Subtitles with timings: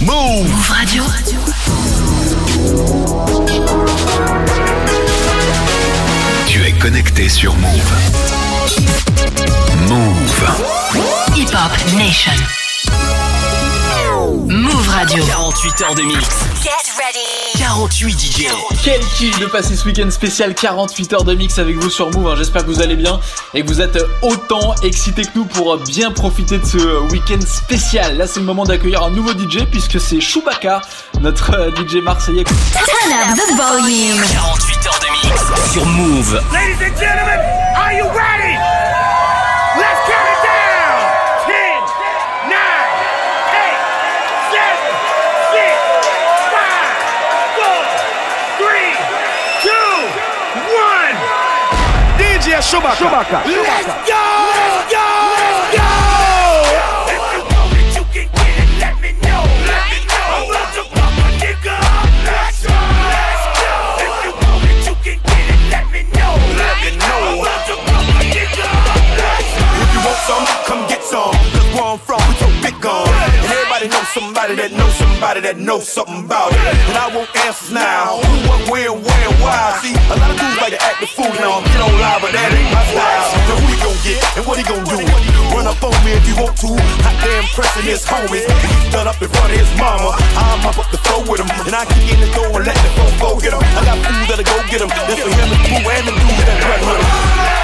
[0.00, 1.04] Move Radio.
[6.46, 7.92] Tu es connecté sur Move.
[9.88, 10.44] Move.
[11.36, 12.32] Hip Hop Nation.
[14.48, 15.24] Move Radio.
[15.24, 16.28] 48 heures de mix.
[16.62, 17.51] Get ready.
[17.76, 18.46] 48 DJ.
[18.84, 22.28] Quel kiff de passer ce week-end spécial 48 heures de mix avec vous sur Move.
[22.28, 22.34] hein.
[22.36, 23.18] J'espère que vous allez bien
[23.54, 28.18] et que vous êtes autant excités que nous pour bien profiter de ce week-end spécial.
[28.18, 30.82] Là, c'est le moment d'accueillir un nouveau DJ puisque c'est Chewbacca,
[31.22, 32.44] notre euh, DJ marseillais.
[32.44, 34.20] Turn up the volume.
[34.20, 35.72] 48 heures de mix.
[35.72, 36.34] Sur Move.
[36.52, 37.40] Ladies and gentlemen,
[37.74, 38.71] are you ready?
[52.72, 52.96] Chewbacca.
[52.96, 53.44] Chewbacca.
[53.44, 54.50] Let's go!
[54.54, 55.21] Let's go!
[73.82, 76.62] And everybody knows somebody that knows somebody that knows something about it.
[76.86, 78.22] And I want answers now.
[78.22, 79.74] Who, what, where, where, why?
[79.82, 81.58] See, a lot of dudes like to act the fool now.
[81.66, 83.26] Get on live, but that ain't my style.
[83.42, 85.02] So who he gon' get and what he gon' do?
[85.50, 86.70] Run up on me if you want to.
[86.78, 88.46] Hot damn pressing his homies.
[88.94, 90.14] Done up in front of his mama.
[90.38, 91.50] I'm up up the floor with him.
[91.66, 93.66] And I kick in the door and let the phone go get him.
[93.66, 94.94] I got food that'll go get him.
[94.94, 97.61] That's for him and Pooh and the dude that run with him.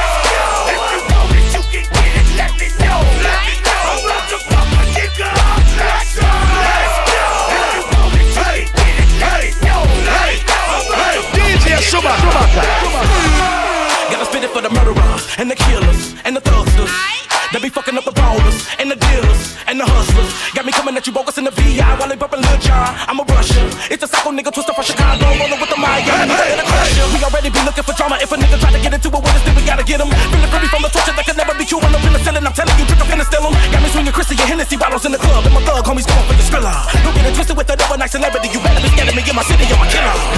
[11.78, 13.68] A nigga.
[14.10, 16.90] Gotta spit it for the murderers and the killers and the thugsters.
[17.52, 20.28] They be fucking up the ballers and the dealers and the hustlers.
[20.52, 22.92] Got me coming at you bogus in the VI while they bumping Lil Jon.
[23.08, 23.72] I'm a Russian.
[23.88, 26.04] It's a psycho nigga twister from Chicago rolling with the Maya.
[26.04, 27.08] And a crusher.
[27.08, 28.20] We already be looking for drama.
[28.20, 30.12] If a nigga try to get into it with us, then we gotta get him.
[30.12, 31.88] Feeling free from the torture that can never be cured.
[31.88, 32.44] No penicillin.
[32.44, 33.54] I'm telling you, drink up and still 'em.
[33.72, 35.47] Got me swinging Chrissy and Hennessy bottles in the club.
[35.47, 36.76] And my thug homies going for the thriller.
[37.00, 38.48] Don't get it twisted with that overnight celebrity.
[38.53, 39.64] You better be scared of me in my city.
[39.72, 40.38] I'm a killer.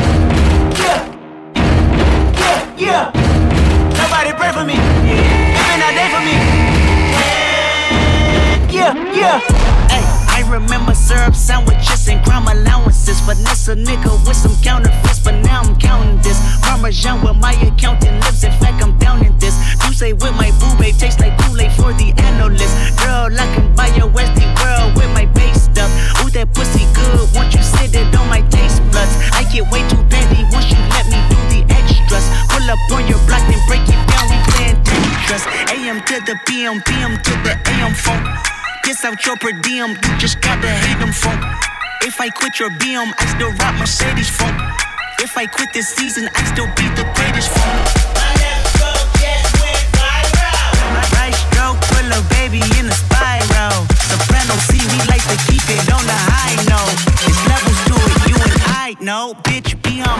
[2.81, 3.13] Yeah,
[3.93, 4.73] nobody pray for me.
[4.73, 6.33] Even a day for me.
[8.73, 9.37] Yeah, yeah.
[9.85, 10.01] Hey,
[10.33, 13.21] I remember syrup sandwiches and crime allowances.
[13.21, 16.41] Finesse a nigga with some counterfeits, but now I'm counting this.
[16.63, 18.43] Parmesan with my accountant lips.
[18.43, 19.53] In fact, I'm down in this.
[19.85, 22.97] You say with my boo babe tastes like Kool-Aid for the analyst.
[22.97, 25.91] Girl, I can buy your Westie world with my base stuff.
[26.25, 27.29] Ooh, that pussy good.
[27.35, 30.81] Once you sit it on my taste buds, I get way too petty once you
[30.89, 31.10] let me
[36.61, 38.21] PM to the AM funk.
[38.83, 41.41] Kiss out your per diem, you just gotta hate them funk.
[42.03, 44.61] If I quit your BM, I still rock Mercedes funk.
[45.19, 47.81] If I quit this season, I still be the greatest funk.
[51.17, 51.81] Right stroke,
[52.29, 53.87] baby in spiral.
[55.31, 56.97] To keep it on the high note.
[57.47, 59.33] Levels it, you and I know.
[59.43, 60.19] Bitch, be on.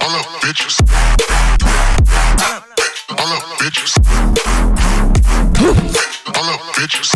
[0.00, 1.57] All up, bitches.
[3.10, 3.96] All up, bitches.
[6.36, 7.08] All up, bitches.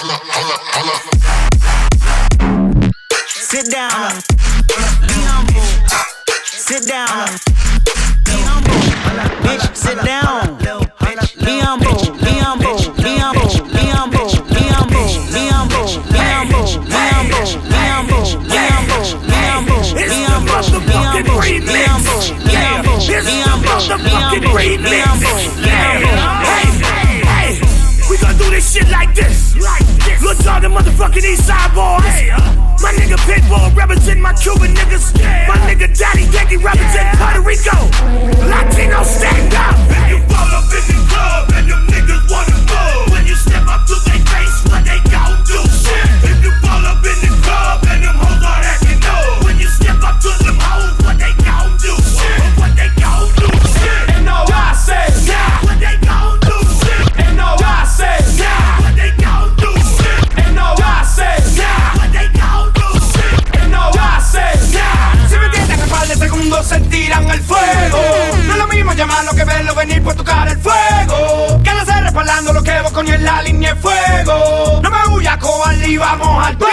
[0.00, 1.02] All up, all up, all up.
[3.26, 4.22] Sit down.
[4.68, 5.66] Be humble.
[6.44, 7.34] Sit down.
[8.26, 8.78] Be humble.
[9.42, 10.56] Bitch, sit down.
[10.58, 11.18] Be humble.
[11.44, 11.98] Be humble.
[12.14, 12.78] Be humble.
[12.94, 13.48] Be humble.
[13.74, 14.30] Be humble.
[14.54, 15.10] Be humble.
[15.34, 15.90] Be humble.
[16.06, 16.62] Be humble.
[16.62, 17.42] Be humble.
[17.50, 18.22] Be humble.
[18.46, 19.02] Be humble.
[19.26, 19.82] Be humble.
[19.98, 20.78] Be humble.
[20.86, 21.40] Be humble.
[21.40, 22.20] Be humble.
[22.46, 23.49] Be humble.
[23.80, 24.52] Be humble.
[24.52, 24.76] Be.
[25.64, 26.68] Hey,
[27.24, 27.60] hey,
[28.10, 29.56] we gonna do this shit like this.
[29.56, 30.20] Like this.
[30.20, 32.04] Look all the motherfucking East Side boys.
[32.28, 32.76] Uh.
[32.84, 35.16] My nigga Pitbull represent my Cuban niggas.
[35.48, 37.72] My nigga Daddy Yankee represent Puerto Rico.
[38.52, 39.72] Latino stand up.
[40.12, 43.16] You fall up in the club and them niggas wanna move.
[43.16, 45.56] When you step up to their face, what they gon' do?
[45.72, 46.04] Shit.
[46.28, 49.40] If you fall up in the club and them hoes are acting up.
[49.44, 50.59] When you step up to them
[67.10, 67.98] sentirán el fuego.
[68.46, 71.60] No es lo mismo llamarlo que verlo venir por tu cara el fuego.
[71.62, 74.80] Que no sé respaldando lo que vos coño en la línea de fuego.
[74.82, 76.56] No me huya cobarde y vamos al.
[76.56, 76.66] Tú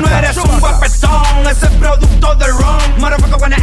[0.00, 3.00] no eres un guapetón, ese es producto del ron.
[3.00, 3.62] Motherfucker when es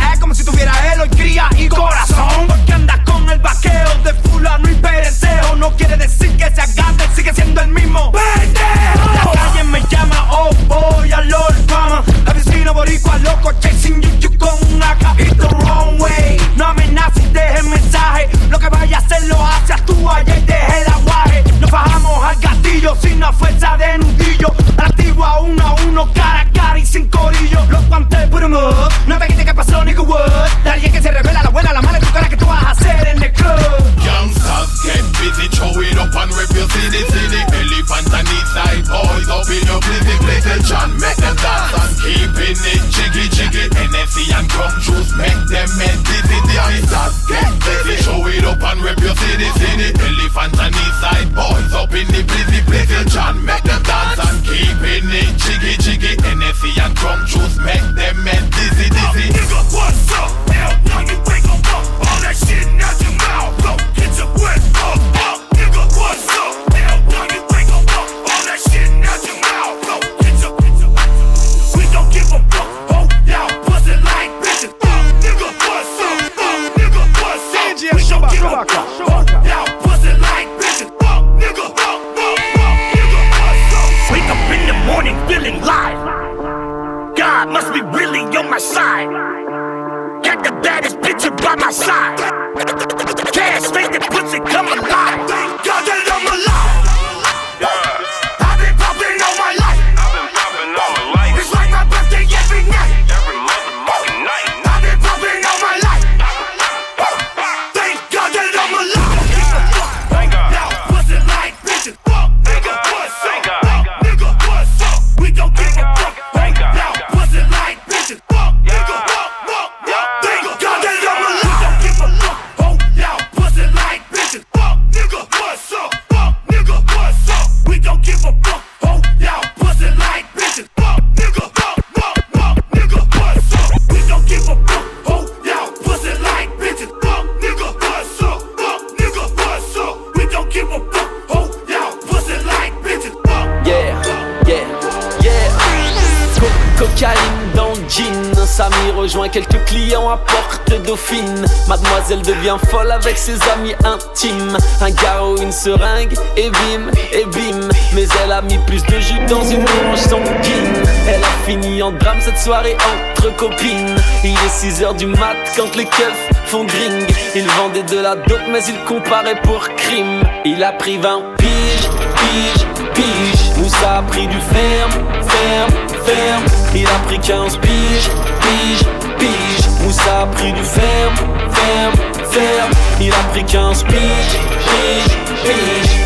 [156.37, 157.69] et bim, et bim.
[157.93, 160.83] Mais elle a mis plus de jus dans une orange sanguine.
[161.07, 163.95] Elle a fini en drame cette soirée entre copines.
[164.23, 167.05] Il est 6h du mat quand les keufs font gring.
[167.35, 170.23] Il vendait de la dope, mais il comparait pour crime.
[170.45, 173.57] Il a pris 20 piges, piges, piges.
[173.57, 175.73] Moussa a pris du ferme, ferme,
[176.05, 176.45] ferme.
[176.75, 178.09] Il a pris 15 piges,
[178.41, 179.69] piges, piges.
[179.81, 181.15] Moussa a pris du ferme,
[181.51, 181.95] ferme,
[182.31, 182.71] ferme.
[183.01, 185.30] Il a pris 15 piges, piges, piges.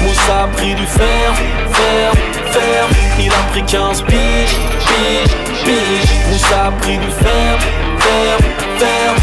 [0.01, 1.36] Moussa a pris du ferme,
[1.72, 2.18] ferme,
[2.51, 2.92] ferme.
[3.20, 4.56] Il a pris 15 piges,
[4.88, 6.10] piges, piges.
[6.30, 7.60] Moussa a pris du ferme,
[8.00, 8.46] ferme,
[8.77, 9.18] ferme.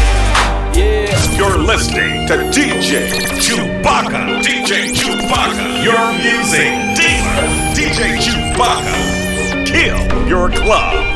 [0.75, 1.37] Yeah.
[1.37, 4.41] You're listening to DJ Chewbacca.
[4.41, 5.83] DJ Chewbacca.
[5.83, 7.47] Your music dealer.
[7.75, 9.65] DJ Chewbacca.
[9.65, 11.12] Kill your club.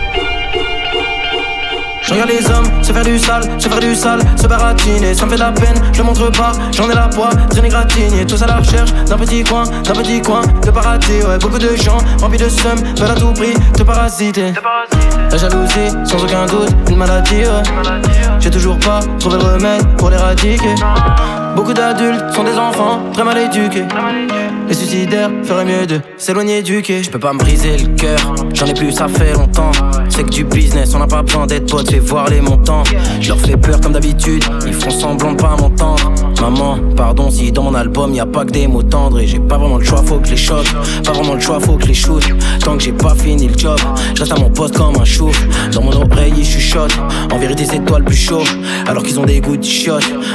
[2.07, 5.25] Je regarde les hommes se faire du sale, se faire du sale, se baratiner, ça
[5.25, 8.41] me fait de la peine, je montre pas, j'en ai la poids, traîner gratigné, tous
[8.41, 11.97] à la recherche d'un petit coin, d'un petit coin de paradis, ouais, beaucoup de gens
[12.21, 14.53] remplis de seum, veulent à tout prix te parasiter.
[15.29, 17.99] La jalousie, sans aucun doute, une maladie, ouais.
[18.39, 20.75] J'ai toujours pas trouvé le remède pour l'éradiquer.
[21.57, 23.83] Beaucoup d'adultes sont des enfants très mal éduqués.
[24.69, 27.03] Les suicidaires feraient mieux de s'éloigner du quai.
[27.03, 29.71] Je peux pas me briser le cœur, j'en ai plus, ça fait longtemps.
[30.17, 32.81] C'est que du business, on n'a pas besoin d'être potes, fais voir les montants.
[33.21, 36.11] Je leur fais peur comme d'habitude, ils font semblant de pas m'entendre.
[36.41, 39.39] Maman, pardon si dans mon album y a pas que des mots tendres et j'ai
[39.39, 40.67] pas vraiment le choix, faut que les choque.
[41.03, 42.23] Pas vraiment le choix, faut que les shoot.
[42.63, 43.79] Tant que j'ai pas fini le job,
[44.13, 45.31] je reste à mon poste comme un chou.
[45.73, 46.93] Dans mon oreille, je chuchote.
[47.31, 48.43] En vérité, c'est toi le plus chaud.
[48.87, 49.67] Alors qu'ils ont des goûts de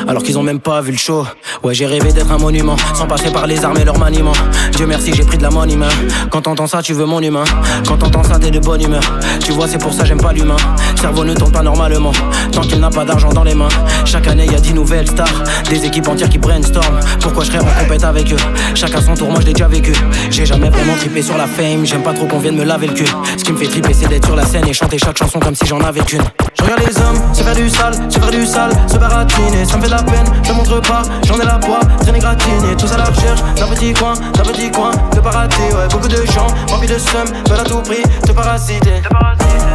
[0.08, 1.24] alors qu'ils ont même pas vu le show.
[1.62, 4.32] Ouais, j'ai rêvé d'être un monument, sans passer par les armes et leur maniement.
[4.76, 5.88] Dieu merci, j'ai pris de la money main.
[6.30, 7.44] Quand t'entends ça, tu veux mon humain.
[7.86, 9.02] Quand t'entends ça, t'es de bonne humeur.
[9.40, 10.56] Tu vois, c'est pour ça j'aime pas l'humain.
[11.00, 12.12] Cerveau ne tourne pas normalement,
[12.52, 13.68] tant qu'il n'a pas d'argent dans les mains.
[14.04, 17.00] Chaque année, y a 10 nouvelles stars, des équipes entières qui brainstorm.
[17.20, 18.36] Pourquoi je serais en compète avec eux?
[18.74, 19.92] Chacun son tour, moi je l'ai déjà vécu.
[20.30, 22.94] J'ai jamais vraiment trippé sur la fame, j'aime pas trop qu'on vienne me laver le
[22.94, 23.06] cul.
[23.36, 25.54] Ce qui me fait tripper, c'est d'être sur la scène et chanter chaque chanson comme
[25.54, 26.22] si j'en avais qu'une.
[26.56, 29.76] Je regarde les hommes, c'est faire du sale, c'est faire du sale, se baratiner, ça
[29.76, 32.92] me fait de la peine, je montre pas, j'en ai la poids, traîner gratiné, tous
[32.92, 36.46] à la recherche d'un petit coin, d'un petit coin de paradis, ouais, beaucoup de gens,
[36.68, 39.02] remplis de seum, veulent à tout prix te parasiter.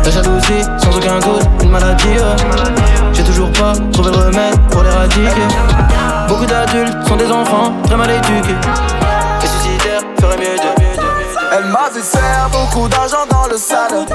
[0.05, 2.73] La jalousie, sans aucun doute, une maladie, ouais.
[3.13, 5.47] J'ai toujours pas trouvé le remède pour l'éradiquer.
[6.27, 8.96] Beaucoup d'adultes sont des enfants très mal éduqués.
[11.51, 14.05] Elle m'a dit serre beaucoup d'argent dans le salon.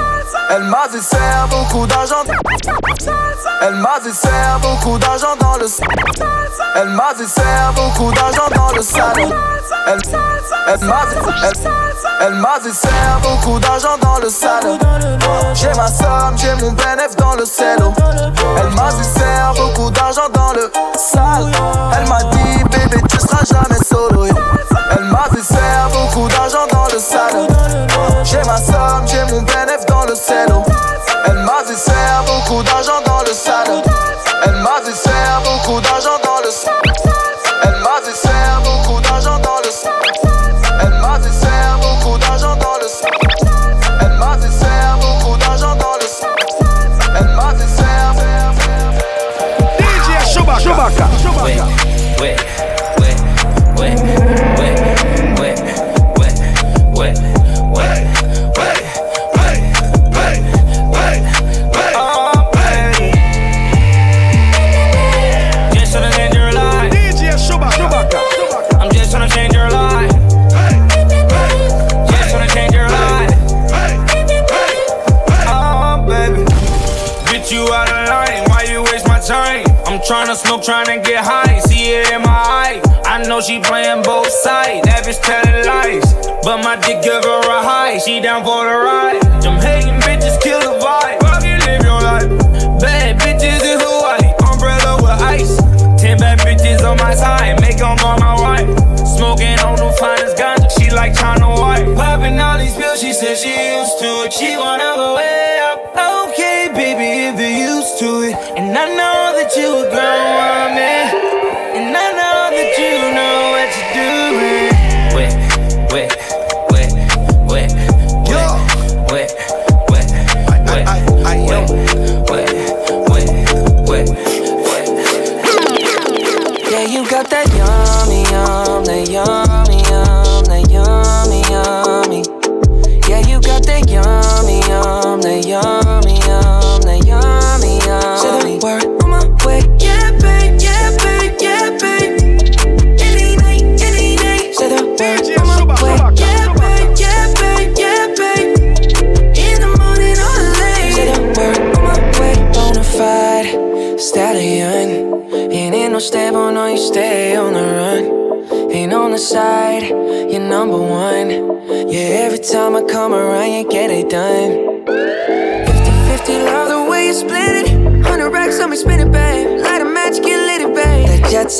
[0.50, 2.24] Elle m'a dit serre beaucoup d'argent.
[3.62, 5.66] Elle m'a dit serre beaucoup d'argent dans le.
[6.76, 9.30] Elle m'a dit serre beaucoup d'argent dans le salon.
[9.86, 9.98] Elle,
[10.68, 11.70] elle m'a dit, elle,
[12.20, 14.78] elle m'a dit serre beaucoup d'argent dans le salon.
[15.54, 17.92] J'ai ma somme, j'ai mon bénéfice dans le cello.
[18.58, 21.50] Elle m'a dit serre beaucoup d'argent dans le sale.
[21.96, 23.81] Elle m'a dit bébé tu seras jamais
[32.52, 33.01] 不打扰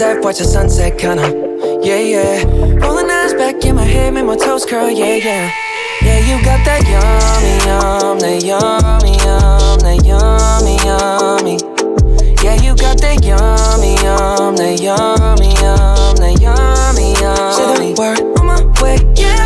[0.03, 1.31] That jet set, watch the sunset, kinda.
[1.81, 2.43] Yeah, yeah.
[2.83, 5.53] Rolling eyes back in my head, make my toes curl, yeah, yeah.
[6.03, 11.57] Yeah, you got that yummy, yum, that yummy, yum, that yummy, yummy.
[12.43, 17.55] Yeah, you got that yummy, yum, that yummy, yum, that yummy, yummy.
[17.55, 18.99] Say the word on my way.
[19.15, 19.42] Yeah,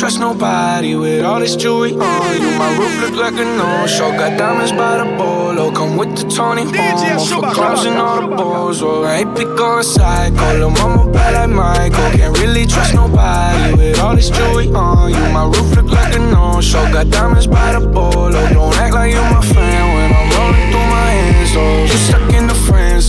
[0.00, 2.50] trust nobody with all this jewelry on you.
[2.58, 4.10] My roof look like a no-show.
[4.12, 5.70] Got diamonds by the bolo.
[5.70, 8.82] Come with the Tony Homo for clowns and all the balls.
[8.82, 10.58] Oh, I ain't pick on psycho.
[10.58, 12.10] Lil' mama bad like Michael.
[12.18, 15.32] Can't really trust nobody with all this jewelry on you.
[15.34, 16.90] My roof look like a no-show.
[16.92, 18.30] Got diamonds by the bolo.
[18.30, 21.52] Don't act like you my friend when I'm rolling through my hands.
[21.56, 22.29] Oh, you stuck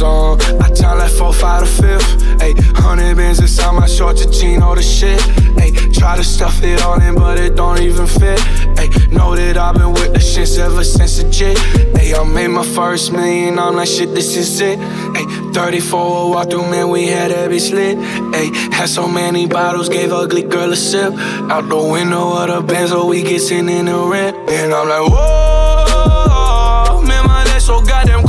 [0.01, 0.61] the zone.
[0.61, 2.09] I tell like four, five, to fifth.
[2.41, 5.19] Ayy, hundred bands inside my a jean, all the shit.
[5.61, 8.39] Ayy, try to stuff it all in, but it don't even fit.
[8.79, 11.57] Ayy, know that I've been with the shits ever since a jit.
[11.99, 14.79] Ayy, I made my first million, I'm like, shit, this is it.
[14.79, 17.97] Ayy, 34 walk through, man, we had that bitch lit.
[18.37, 21.13] Ayy, had so many bottles, gave ugly girl a sip.
[21.53, 24.35] Out the window of the Benz, so we get sitting in the rent.
[24.49, 28.23] And I'm like, whoa, man, my legs so goddamn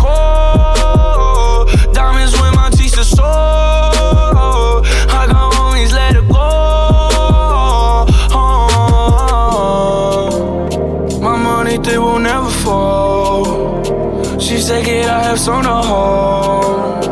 [14.62, 17.04] Said, Kid, I have so no hold.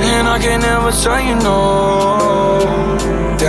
[0.00, 2.21] And I can never tell you no.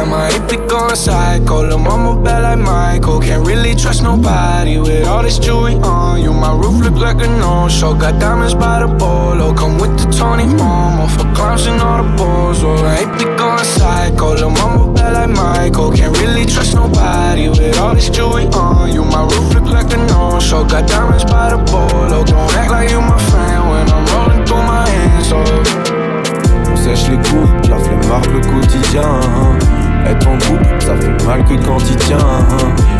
[0.03, 1.62] Damn, I ain't pick on psycho.
[1.63, 3.22] Lil' mama bad like Michael.
[3.22, 6.33] Can't really trust nobody with all this jewelry on you.
[6.33, 7.93] My roof look like a no-show.
[7.93, 9.53] Got diamonds by the bolo.
[9.53, 12.63] Come with the Tony Momo for clowns and all the balls.
[12.63, 14.33] Oh, I ain't pick on psycho.
[14.36, 15.93] Lil' mama bad like Michael.
[15.93, 19.05] Can't really trust nobody with all this jewelry on you.
[19.05, 20.65] My roof look like a no-show.
[20.65, 22.25] Got diamonds by the bolo.
[22.25, 25.31] Don't act like you my friend when I'm rolling through my hands.
[25.31, 26.74] Oh.
[26.75, 29.82] Sèche les coups, flemme marque le quotidien.
[30.05, 32.17] Être en couple, ça fait mal que quand il tient.
[32.17, 32.48] hein.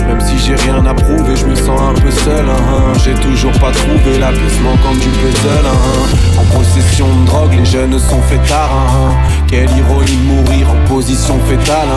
[0.07, 2.45] Même si j'ai rien à prouver, je me sens un peu seul.
[2.48, 2.93] hein.
[3.03, 5.65] J'ai toujours pas trouvé la pièce manquante du puzzle.
[5.65, 6.39] hein.
[6.39, 8.69] En possession de drogue, les jeunes sont fait tard.
[8.74, 9.13] hein.
[9.48, 11.88] Quelle ironie de mourir en position fétale.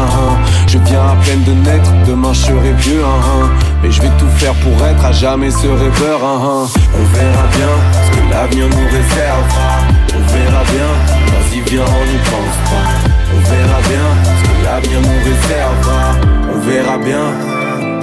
[0.67, 3.03] Je viens à peine de naître, demain je serai vieux.
[3.83, 6.21] Mais je vais tout faire pour être à jamais ce rêveur.
[6.23, 7.73] On verra bien
[8.05, 9.45] ce que l'avenir nous réserve.
[10.15, 10.91] On verra bien,
[11.33, 13.16] vas-y viens on n'y pense pas
[13.51, 14.07] verra bien.
[14.25, 15.79] Ce que l'avenir nous réserve
[16.55, 17.27] On verra bien,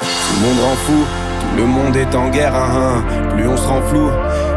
[0.00, 1.04] Tout le monde rend fou,
[1.40, 3.04] tout le monde est en guerre hein, hein.
[3.34, 4.10] Plus on se rend flou,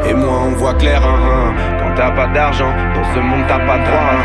[0.07, 1.53] et moins on voit clair hein, hein.
[1.79, 4.17] Quand t'as pas d'argent, dans ce monde t'as pas de droit hein.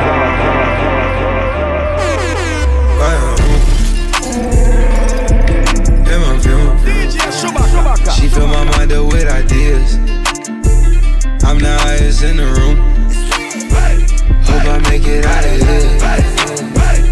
[8.17, 9.99] She fill my mind up with ideas.
[11.43, 12.77] I'm the highest in the room.
[14.45, 15.51] Hope I make it out of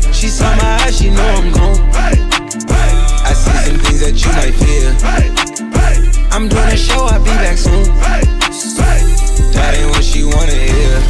[0.03, 0.13] here.
[0.13, 1.79] She saw my eyes, she know I'm gone.
[3.65, 4.95] Some things that you might fear.
[6.31, 7.85] I'm doing a show, I'll be back soon.
[9.55, 11.01] That ain't what she wanna hear.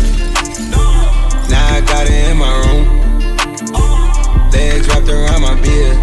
[1.50, 2.84] Now I got it in my room.
[3.74, 4.50] Uh.
[4.52, 5.98] Legs wrapped around my beard.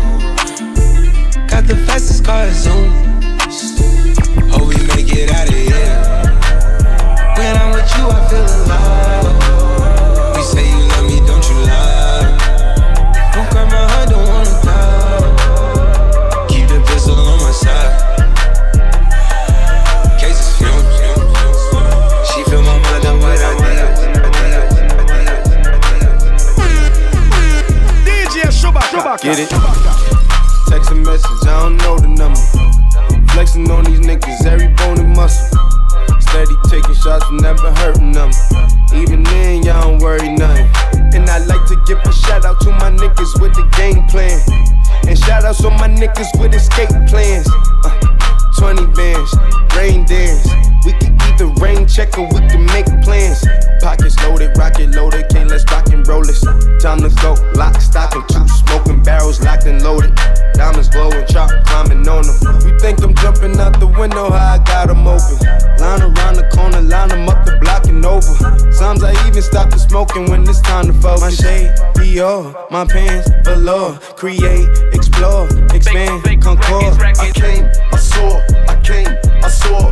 [1.49, 3.14] Got the fastest car Zoom.
[29.35, 29.59] Get it?
[30.69, 32.39] Text a message, I don't know the number.
[33.33, 35.59] Flexing on these niggas, every bone and muscle.
[36.23, 38.31] Steady taking shots, never hurting them.
[38.95, 40.71] Even then, y'all don't worry nothing.
[41.11, 44.39] And I like to give a shout out to my niggas with the game plan.
[45.03, 47.49] And shout outs on my niggas with escape plans.
[47.83, 47.91] Uh,
[48.55, 49.35] 20 bands,
[49.75, 50.47] rain dance.
[50.85, 53.43] We can either rain check or we can make plans.
[53.81, 56.39] Pockets loaded, rocket loaded, can't let's rock and roll this.
[56.79, 58.14] Time to go, lock, stock,
[64.13, 65.37] out the how I got 'em open.
[65.79, 68.35] Line around the corner, line 'em up the block and over.
[68.71, 71.21] Sometimes I even stop the smoking when it's time to focus.
[71.21, 73.97] My shade, Dior, my pants, velour.
[74.15, 76.93] Create, explore, expand, concord.
[77.19, 79.11] I came, I saw, I came,
[79.43, 79.91] I saw,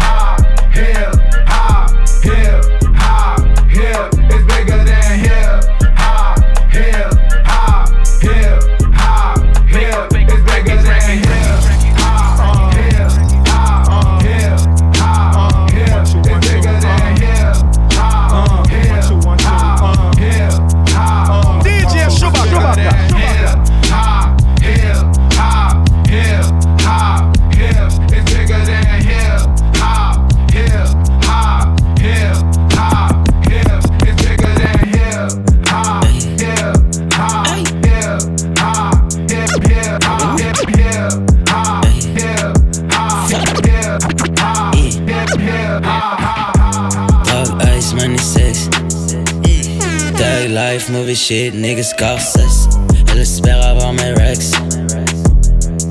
[50.81, 52.69] Life, movie shit, niggas Scorsese.
[53.11, 54.51] Elle espère avoir mes rex.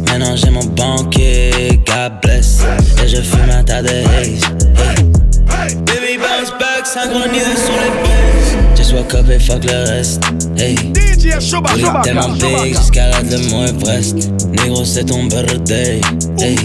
[0.06, 2.60] Maintenant j'ai mon banquier, God bless.
[3.02, 4.44] Et je fume un tas de haze.
[4.78, 5.74] Hey.
[5.86, 8.76] Baby bounce back, synchronisé sur les bases.
[8.76, 10.22] Just woke up et fuck le reste.
[10.56, 10.74] Hey.
[10.94, 11.74] DJ Chewbacca.
[11.74, 14.30] Oui, tellement big jusqu'à la de mon Everest.
[14.48, 16.00] Négro, c'est ton birthday.
[16.38, 16.56] Hey.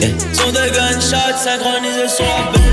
[0.00, 0.14] Hey.
[0.32, 2.69] Son de gunshots synchronisés sur la base.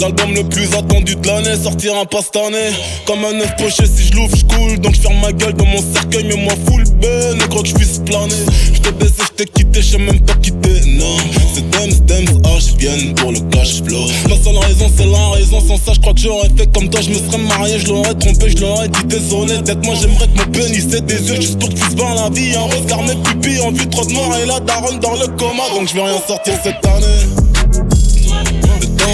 [0.00, 2.74] L'album le plus attendu de l'année sortira pas cette année.
[3.06, 4.80] Comme un œuf poché, si je l'ouvre, je coule.
[4.80, 7.38] Donc je ferme ma gueule dans mon cercueil, mais moi full ben.
[7.38, 8.34] Négro que je puisse planer.
[8.82, 10.80] T'ai baisé, je t'ai quitté, je même pas quitté.
[10.86, 11.16] Non,
[11.54, 14.06] c'est Dems, Dems, H viennent pour le cash flow.
[14.28, 15.60] La seule raison, c'est la raison.
[15.60, 17.00] Sans ça, je crois que j'aurais fait comme toi.
[17.00, 19.58] Je me serais marié, je l'aurais trompé, je l'aurais dit désolé.
[19.58, 22.56] D'être moi, j'aimerais que mon pénis ait des yeux juste pour que tu la vie.
[22.56, 25.62] Un regard, mes pupilles, en vue trop de mort et la daronne dans le coma.
[25.76, 27.41] Donc je vais rien sortir cette année.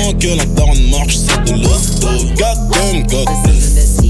[0.09, 2.09] Temps que la daronne marche, c'est de l'hosto.
[2.38, 4.01] God damn, God bless.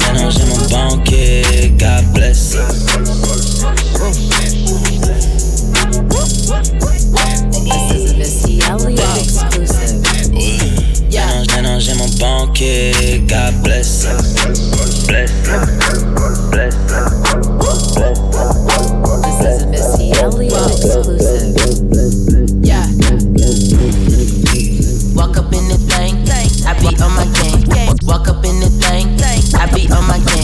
[0.00, 2.56] Maintenant j'ai mon banquier, God bless.
[11.52, 13.62] Maintenant j'ai mon banquier, God.
[13.62, 14.06] Bless.
[15.06, 15.83] Bless.
[28.14, 29.08] Walk up in the thing,
[29.60, 30.43] I be on my game.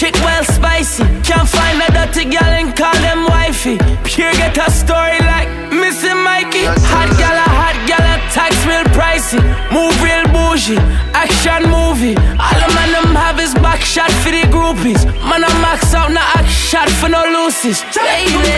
[0.00, 1.04] chick well spicy.
[1.28, 3.76] Can't find a dirty girl and call them wifey.
[4.02, 6.64] Pure get a story like Missy Mikey.
[6.88, 9.42] Hot gal, a hot gal, a tax real pricey.
[9.68, 10.80] Move real bougie,
[11.12, 12.16] action movie.
[12.40, 15.04] All the man them have is back shot for the groupies.
[15.28, 17.84] Man, I max out, no act shot for no loosies.
[17.92, 18.56] Baby.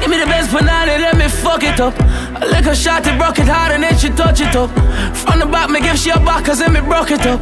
[0.00, 1.94] Give me the best banana, let me fuck it up.
[2.36, 4.70] I lick her shot, it broke it hard, and then she touch it up.
[5.16, 7.40] From the back, me give she a back, cause then me broke it up.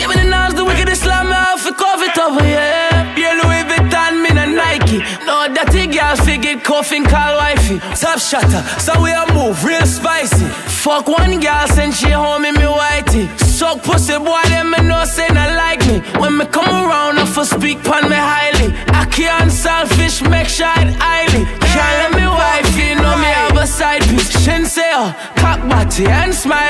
[0.00, 3.14] Give me the knives, the wickedest slam, me out for cover it oh, up, yeah.
[3.20, 5.04] Yeah, Louis Vuitton, me no Nike.
[5.26, 7.78] No dirty girl, figure coughing, call wifey.
[8.00, 10.46] Top shutter, so we a move, real spicy.
[10.80, 13.28] Fuck one girl, send she home in me whitey.
[13.40, 16.00] Suck pussy, boy, them me know say not like me.
[16.18, 18.72] When me come around, I for speak pon me highly.
[18.88, 21.44] I can't selfish, make sure it highly.
[21.44, 24.32] Can't let me wife, you know me have a side piece.
[24.42, 26.69] Shin say, oh, cock body and smiley.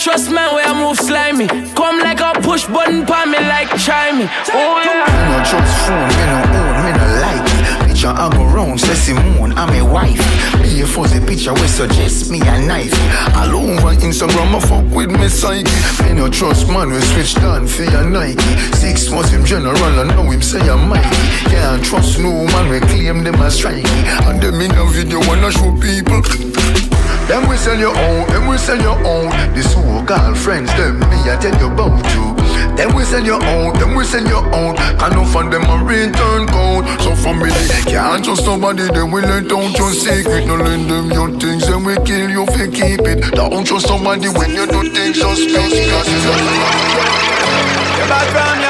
[0.00, 1.46] Trust man where I move slimy.
[1.76, 4.26] Come like a push button pon me like chimey.
[4.48, 5.04] Oh yeah.
[5.04, 7.60] Me no trust phone, me no own, me no like it.
[7.84, 10.24] Bitch picture I go round, say Simone, I'm a wife.
[10.62, 12.96] Be a fuzzy picture we suggest me a knife.
[13.36, 15.68] All over Instagram, I fuck with me psyche.
[16.04, 18.40] Me no trust man, we switch down for your Nike.
[18.72, 21.08] Six months him general, I know him say I'm mighty.
[21.52, 23.84] Can't trust no man, we claim them as strikey.
[24.24, 26.22] And them in a video wanna show people.
[27.30, 29.30] Them we sell your own, them we sell your own.
[29.54, 32.34] The so-called friends, them me I tell you about you.
[32.74, 34.74] Them we sell your own, them we sell your own.
[34.98, 36.90] Can no fund them a return code.
[36.98, 37.54] So family
[37.86, 40.44] can't trust somebody, then we let down your secret.
[40.48, 43.22] No lend them your things, then we kill you if you keep it.
[43.30, 46.10] Don't trust somebody when you do things suspicious.
[47.94, 48.69] You're bad from your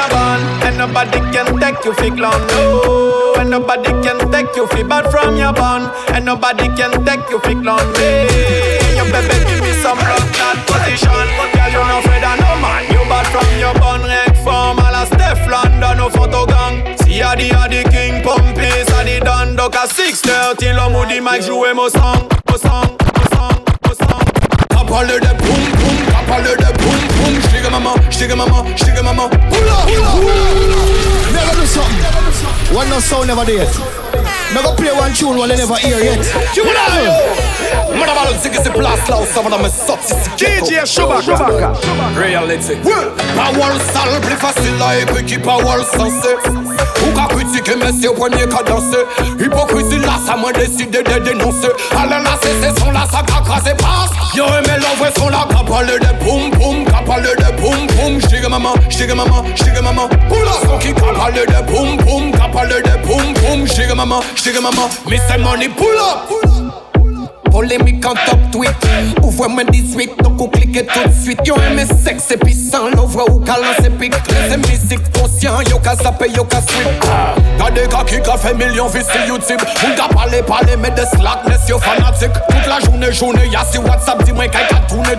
[0.81, 2.41] nobody can take you fi clown.
[2.47, 7.29] No, and nobody can take you fi bad from your bond, and nobody can take
[7.29, 7.85] you fi clown.
[7.95, 11.25] Hey, you baby give me some love, that position.
[11.53, 12.81] Girl, you no afraid of no man.
[12.89, 16.97] You bad from your bond, reg form, a la Steph London, no photo gang.
[17.05, 21.05] See a the a the king, pumpy, a the dan, doc a 630, l'homme ou
[21.05, 22.97] dit Mike jouer mon song, mon song,
[24.91, 27.41] Parle de boum boum, parle de boum boum.
[27.49, 28.65] J'digue maman, j'digue maman,
[29.03, 29.29] maman.
[29.49, 29.87] Pull up,
[31.31, 32.75] Never do something.
[32.75, 33.45] One no sound never.
[34.53, 36.19] Never play one tune one they never hear yet.
[36.53, 36.91] Tu là
[38.81, 41.73] place là où ça va dans mes sophistiqués DJ Chewbacca.
[42.17, 48.13] Reality Power sale plus facile à épiquer power sensé Ou qu'à critiquer mais c'est au
[48.13, 49.05] premier qu'à danser
[49.39, 54.45] Hypocrisie là ça m'a décidé de dénoncer là c'est là ça qu'a crasé passe Yo
[54.45, 58.73] aimé l'envoi son là qu'a parlé de boum Qu'a parlé de boum boum J'digue maman,
[58.89, 60.07] j'digue maman, j'digue maman.
[60.27, 64.61] Poula son qui qu'a parlé de boum Qu'a parlé de boum boum J'digue maman, j'digue
[64.61, 64.89] maman.
[65.07, 66.90] Miss money pull up
[67.51, 68.71] Polémique en top tweet.
[69.21, 71.39] Ouvre-moi 18, donc on clique tout de suite.
[71.45, 74.13] Yo aimé sexe puissant, l'ouvre ou qu'à lancer pique.
[74.49, 76.87] C'est musique conscient, yo qu'à zapper, yo qu'à sweep
[77.59, 79.59] Y'a des gars qui qu'a fait millions vues sur YouTube.
[79.85, 82.31] On t'a parlé, parlé, mais de slackness, yo fanatique.
[82.49, 85.15] Toute la journée, journée, y'a sur WhatsApp, dis-moi qu'il a tourné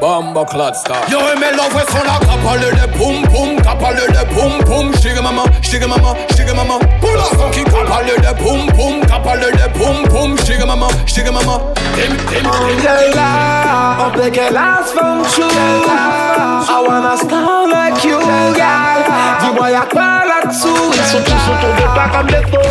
[0.00, 0.96] Bomba clad star.
[1.08, 4.92] Yo aimé l'envoi son là Qu'a parlé de boum boum Qu'a parlé de boum boum
[4.96, 9.00] J'digue maman, j'digue maman, j'digue maman Pour la son qui qu'a parlé de boum boum
[9.06, 14.52] Qu'a parlé de boum boum J'digue maman, j'digue maman Dim dim Angela, on peut qu'elle
[14.52, 18.18] last from true I wanna style like you,
[18.54, 19.04] girl
[19.40, 22.68] Dis-moi y'a quoi là-dessous Ils sont tous autour de toi comme des faux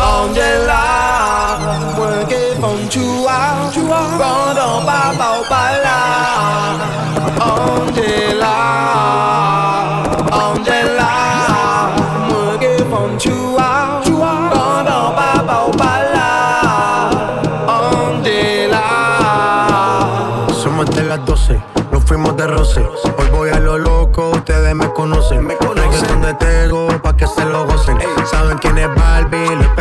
[0.00, 0.82] Angela,
[1.96, 3.56] moi qui font tu vois
[4.18, 5.79] Pendant papa au Angela,
[22.10, 22.80] fuimos de roce.
[23.18, 25.46] Hoy voy a lo loco, ustedes me conocen.
[25.46, 26.79] Me conocen de Tego,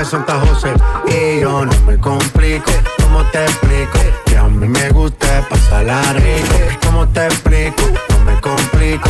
[0.09, 0.73] Santa José.
[1.07, 3.99] Y yo no me complico, ¿cómo te explico?
[4.25, 6.55] Que a mí me gusta pasarla rico.
[6.83, 7.83] ¿Cómo te explico?
[8.09, 9.09] No me complico.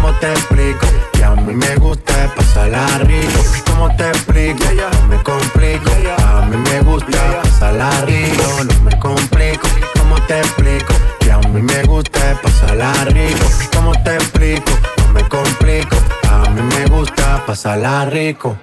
[0.00, 0.86] ¿cómo te explico?
[1.12, 3.40] Que a mí me gusta pasarla rico.
[3.66, 4.64] ¿Cómo te explico?
[4.64, 5.90] No me complico.
[6.26, 8.64] A mí me gusta pasarla rico.
[8.64, 9.68] No me complico.
[9.98, 10.94] ¿Cómo te explico?
[11.20, 13.46] Que a mí me gusta pasarla rico.
[13.74, 14.72] ¿Cómo te explico?
[14.98, 15.96] No me complico.
[16.28, 18.56] A mí me gusta pasarla rico.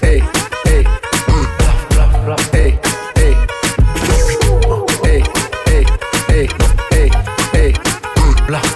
[0.00, 0.22] Ey,
[0.64, 0.84] ey,
[1.28, 2.78] mm, bla, bla, bla, ey,
[3.16, 3.36] ey.
[4.68, 5.22] Uh, ey,
[5.66, 5.86] ey,
[6.28, 6.48] ey,
[6.90, 7.10] ey,
[7.52, 7.72] ey,
[8.16, 8.75] mm,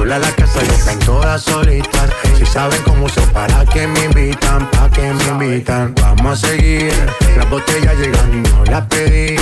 [0.00, 2.08] Sola la casa ya están todas solitas.
[2.38, 5.94] Si saben cómo uso para que me invitan, pa' que me invitan.
[6.00, 6.90] Vamos a seguir.
[7.36, 9.36] Las botellas llegan y no las pedí.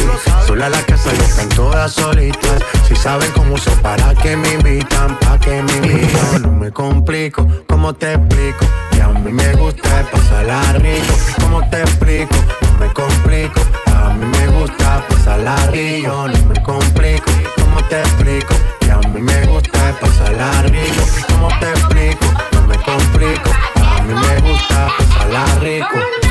[0.49, 2.61] Sola la casa ya están todas solitas.
[2.89, 6.43] Si saben cómo uso para que me invitan, pa' que me invitan.
[6.43, 8.67] No me complico, ¿cómo te explico?
[8.91, 11.15] Que a mí me gusta pasarla rico.
[11.41, 12.35] ¿Cómo te explico?
[12.63, 13.61] No me complico.
[13.95, 16.27] A mí me gusta pasarla rico.
[16.27, 18.55] No me complico, ¿cómo te explico?
[18.89, 21.05] Que a mí me gusta pasarla rico.
[21.29, 22.25] ¿Cómo te explico?
[22.53, 23.51] No me complico.
[23.85, 26.28] A mí me gusta pasarla rico.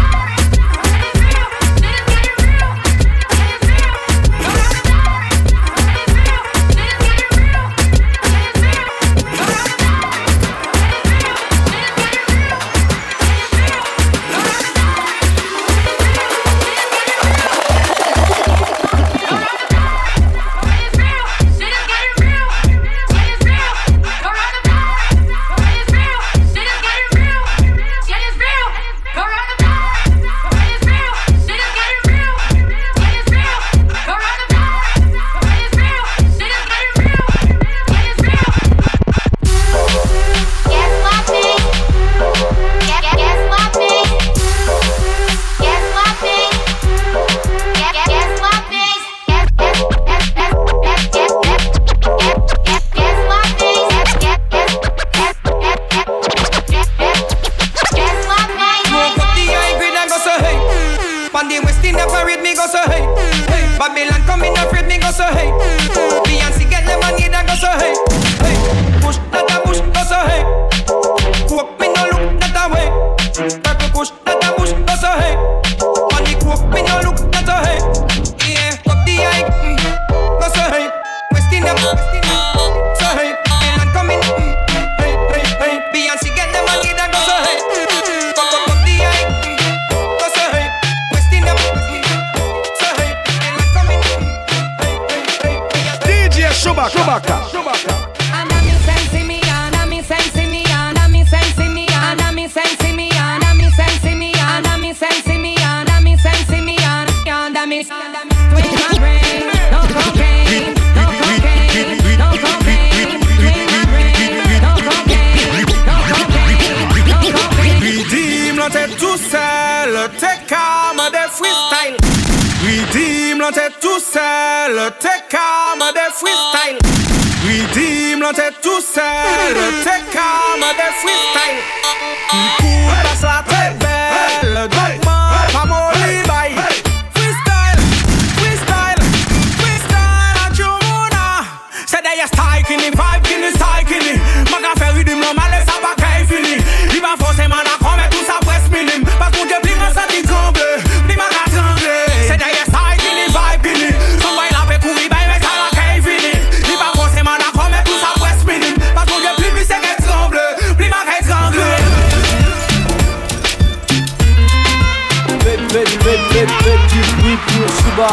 [167.97, 168.05] Faites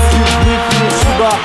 [0.00, 1.36] du bruit pour.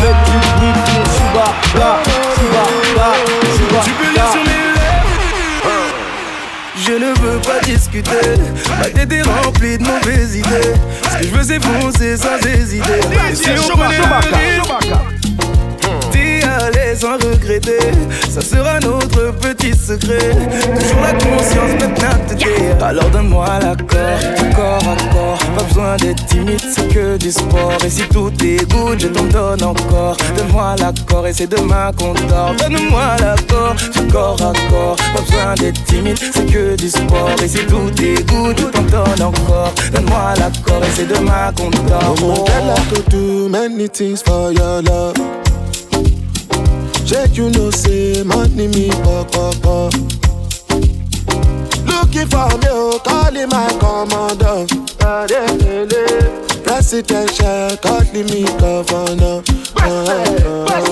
[0.00, 1.90] Faites du bruit pour Chewbacca,
[2.34, 3.08] Chewbacca,
[3.56, 4.24] Chewbacca.
[6.78, 8.36] Je ne veux pas discuter,
[8.78, 10.74] ma tête est remplie de mauvaises idées.
[11.10, 13.00] Ce que je veux c'est foncer sans hésiter.
[13.34, 15.15] Si on le
[16.70, 17.78] l'aise sans regretter,
[18.28, 20.30] ça sera notre petit secret.
[20.78, 22.84] Toujours la conscience maintenant te dire.
[22.84, 24.18] Alors donne-moi l'accord,
[24.54, 25.38] corps à corps.
[25.56, 27.72] Pas besoin d'être timide, c'est que du sport.
[27.84, 30.16] Et si tout est good, je t'en donne encore.
[30.36, 32.54] Donne-moi l'accord et c'est demain qu'on dort.
[32.58, 34.96] Donne-moi l'accord, du corps à corps.
[35.14, 37.30] Pas besoin d'être timide, c'est que du sport.
[37.42, 39.72] Et si tout est good, je t'en donne encore.
[39.92, 42.14] Donne-moi l'accord et c'est demain qu'on dort.
[42.22, 44.22] Oh, many things.
[47.06, 49.92] Check you know say money me pop pop.
[51.86, 54.66] Looking for me, oh, calling my commander.
[56.64, 59.42] Presidential, calling me governor.
[59.76, 59.86] Uh,
[60.66, 60.84] uh,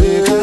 [0.00, 0.42] make a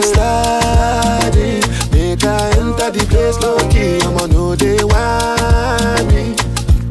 [1.37, 1.59] in,
[1.91, 3.99] make I enter the place low key.
[4.07, 6.35] I'ma know they want me.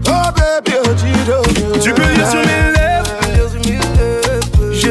[0.07, 1.42] Oh baby, oh Giro,
[1.81, 2.82] Tu peux lire sur lèvres,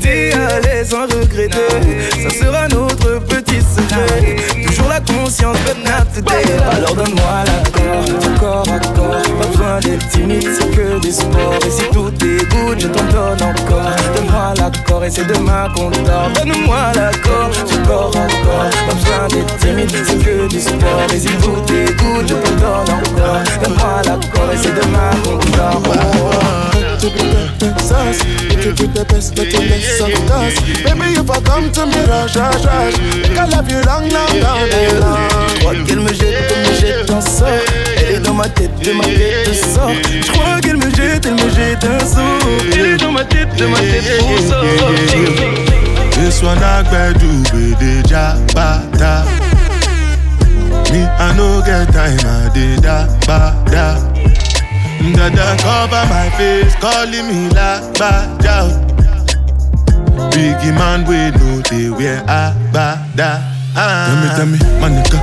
[0.00, 1.56] T'es à sans regretter.
[2.22, 4.36] Ça sera notre petit secret.
[4.66, 6.62] Toujours la conscience maintenant te dire.
[6.72, 9.38] Alors donne-moi l'accord, corps à corps.
[9.38, 11.54] Pas besoin d'être timide, c'est que du sport.
[11.66, 13.90] Et si tout est good, je t'en donne encore.
[14.14, 16.30] Donne-moi l'accord et c'est demain qu'on dort.
[16.34, 18.70] Donne-moi l'accord, du corps à corps.
[18.86, 21.06] Pas besoin d'être timide, c'est que du sport.
[21.14, 23.42] Et si tout est good, je t'en donne encore.
[23.62, 26.69] Donne-moi l'accord et c'est demain qu'on dort.
[27.00, 28.20] To be the sauce.
[28.52, 29.44] If you the best, you
[31.16, 32.64] if I come to me, rush, rush,
[35.60, 37.48] crois qu'elle me jette, me jette un sort.
[37.96, 39.90] Elle est dans ma tête, de ma tête sort.
[40.04, 42.38] Je crois qu'elle me jette, elle me jette un sort.
[42.72, 44.64] Elle est dans ma tête, de ma tête pour sort.
[46.12, 46.82] This one I
[47.18, 49.24] do with the jabata.
[50.92, 52.50] Me, I no get time, I
[53.26, 54.09] ba.
[55.00, 58.68] Dada cover my face, calling me la, ba, da.
[60.30, 63.40] Biggie man, we know they wear a, ba, da.
[63.74, 64.06] Ah.
[64.06, 65.18] Tell me, tell me, my nigga,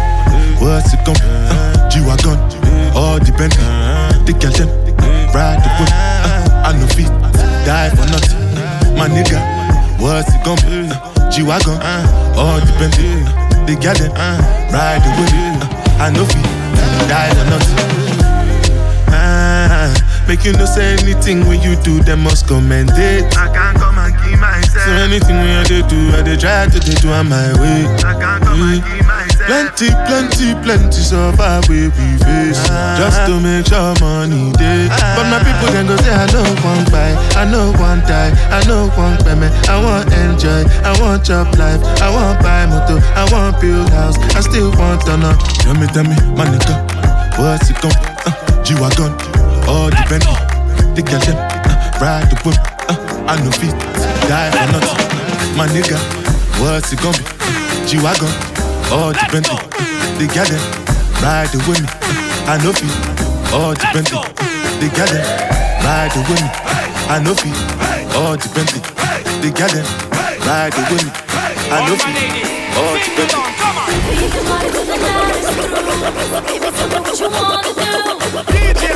[0.60, 2.38] what's it gon' uh, G-Wagon,
[2.98, 3.54] all depend.
[4.26, 4.70] The girl them,
[5.32, 5.94] ride the whip.
[5.94, 7.08] Uh, I no fit,
[7.64, 8.98] die for nothing.
[8.98, 9.38] My nigga,
[10.02, 10.90] what's it be?
[10.90, 11.78] Uh, G-Wagon,
[12.36, 12.94] all depend.
[13.70, 14.12] The girl them,
[14.74, 15.32] ride the whip.
[15.70, 16.44] Uh, I no fit,
[17.08, 18.17] die for nothing.
[20.28, 23.24] Ah, make you no say anything when you do, them must commend it.
[23.38, 24.84] I can't come and keep myself.
[24.86, 27.88] So anything when I dey do, I dey try to dey do on my way.
[28.04, 29.48] I can't come and keep myself.
[29.48, 32.60] Plenty, plenty, plenty survive where we face.
[33.00, 34.92] Just to make sure money day.
[35.16, 38.60] But my people then go say, I know one buy, I know one die, I
[38.68, 39.54] know one payment.
[39.70, 44.18] I want enjoy, I want job life, I want buy motor, I want build house,
[44.36, 45.34] I still want to know.
[45.64, 46.76] Tell me, tell me, my nigga,
[47.40, 47.96] what's it come?
[48.28, 49.16] Uh, G-Wagon,
[49.68, 50.34] all the Bentley,
[50.96, 52.58] the girl them, uh, ride the whip,
[52.88, 52.96] uh,
[53.28, 53.76] I know feet,
[54.32, 54.98] die for nothing.
[55.58, 56.00] My nigga,
[56.62, 57.24] what's it gonna be?
[57.88, 58.32] G-Wagon.
[58.92, 59.60] All the Bentley,
[60.18, 60.64] they got them
[61.22, 61.88] ride with me.
[62.48, 62.96] I know feet.
[63.52, 64.24] All the Bentley,
[64.80, 65.26] they got them
[65.84, 66.48] ride with me.
[67.12, 67.58] I know feet.
[68.16, 68.80] All the Bentley,
[69.42, 69.86] they got them
[70.48, 71.12] ride with me.
[71.68, 72.16] I know feet.
[72.80, 73.44] All the Bentley.
[76.48, 77.84] Baby, tell me what you wanna do.
[78.52, 78.87] DJ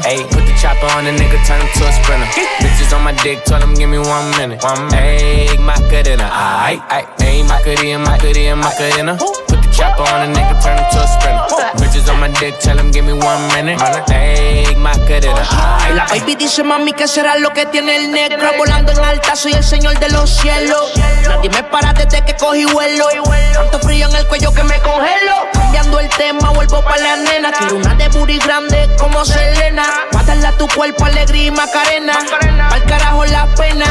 [0.00, 0.08] Macarena.
[0.08, 2.26] Hey, put the chopper on the nigga, turn him to a sprinter.
[2.60, 4.62] Bitches on my dick, tell him give me one minute.
[4.62, 5.20] One minute.
[5.20, 7.20] Hey, Macarena, aight, aight.
[7.20, 9.16] Hey, Macarena, Macarena, Macarena.
[9.48, 11.39] Put the chopper on the nigga, turn him to a sprinter.
[12.20, 13.80] My dick, tell him give me one minute.
[14.10, 15.96] Hey, Macarena, aight.
[15.96, 19.52] La baby dice mami que será lo que tiene el negro Volando en alta, soy
[19.52, 20.92] el señor de los cielos
[21.26, 23.06] Nadie me para desde que cogí vuelo
[23.54, 27.52] Tanto frío en el cuello que me congelo Cambiando el tema, vuelvo pa' la nena
[27.52, 32.18] Quiero una de booty grande como Selena Mátale a tu cuerpo, alegría y macarena
[32.70, 33.86] Al carajo la pena.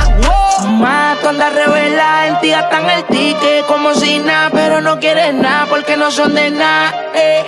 [0.68, 5.66] Mato anda revela, en ti gastan el ticket como si nada Pero no quieres nada
[5.68, 7.44] porque no son de nada eh.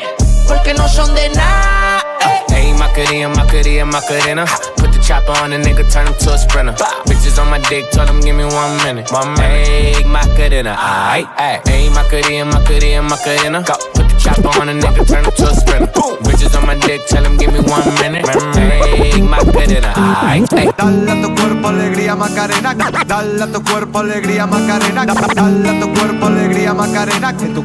[0.51, 2.03] Porque no son de nada
[2.49, 4.45] Hey, Macarena, Macarena, Macarena.
[4.75, 6.73] Put the chopper on the nigga, turn him to a sprinter.
[7.07, 9.09] Bitches on my dick, tell him give me one minute.
[9.11, 9.67] One minute.
[9.67, 11.67] Hey, Macarena, aight, aight.
[11.67, 13.63] Hey, Macarena, Macarena, Macarena.
[13.63, 13.73] Go.
[13.95, 15.87] Put the chopper on the nigga, turn him to a sprinter.
[16.21, 18.27] Bitches on my dick, tell him give me one minute.
[18.27, 19.93] Hey, Macarena,
[20.27, 20.75] aight, aight.
[20.77, 22.75] Dale a tu cuerpo alegría Macarena.
[23.07, 25.05] Dale a tu cuerpo alegría Macarena.
[25.05, 27.37] Dale a tu cuerpo alegría Macarena.
[27.37, 27.63] Que tu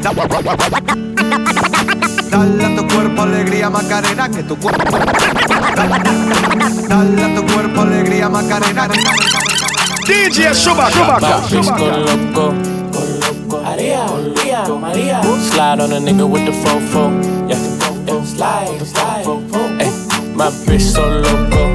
[2.31, 4.99] Dale a tu cuerpo alegría Macarena, que tu cuerpo.
[6.89, 8.89] Dale a tu cuerpo alegría Macarena.
[10.07, 11.41] DJ Chewbacca.
[11.51, 12.55] Go loco.
[13.62, 15.22] Maria, Maria, Maria.
[15.51, 17.11] Slide on a nigga with the fofo.
[17.49, 17.57] Yeah,
[18.07, 18.24] yeah.
[18.24, 19.24] slide, slide.
[19.79, 19.91] Hey,
[20.35, 21.66] my bitch so loco.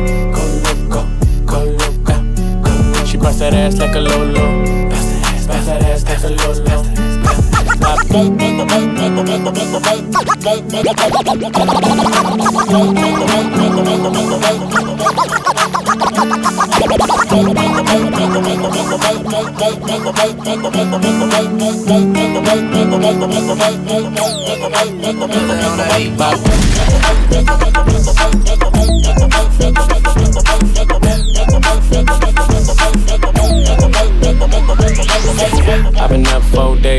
[3.06, 4.90] She bust that ass like a lolo.
[4.90, 7.01] Bust that ass, bust that ass like a lolo.
[30.44, 30.71] I've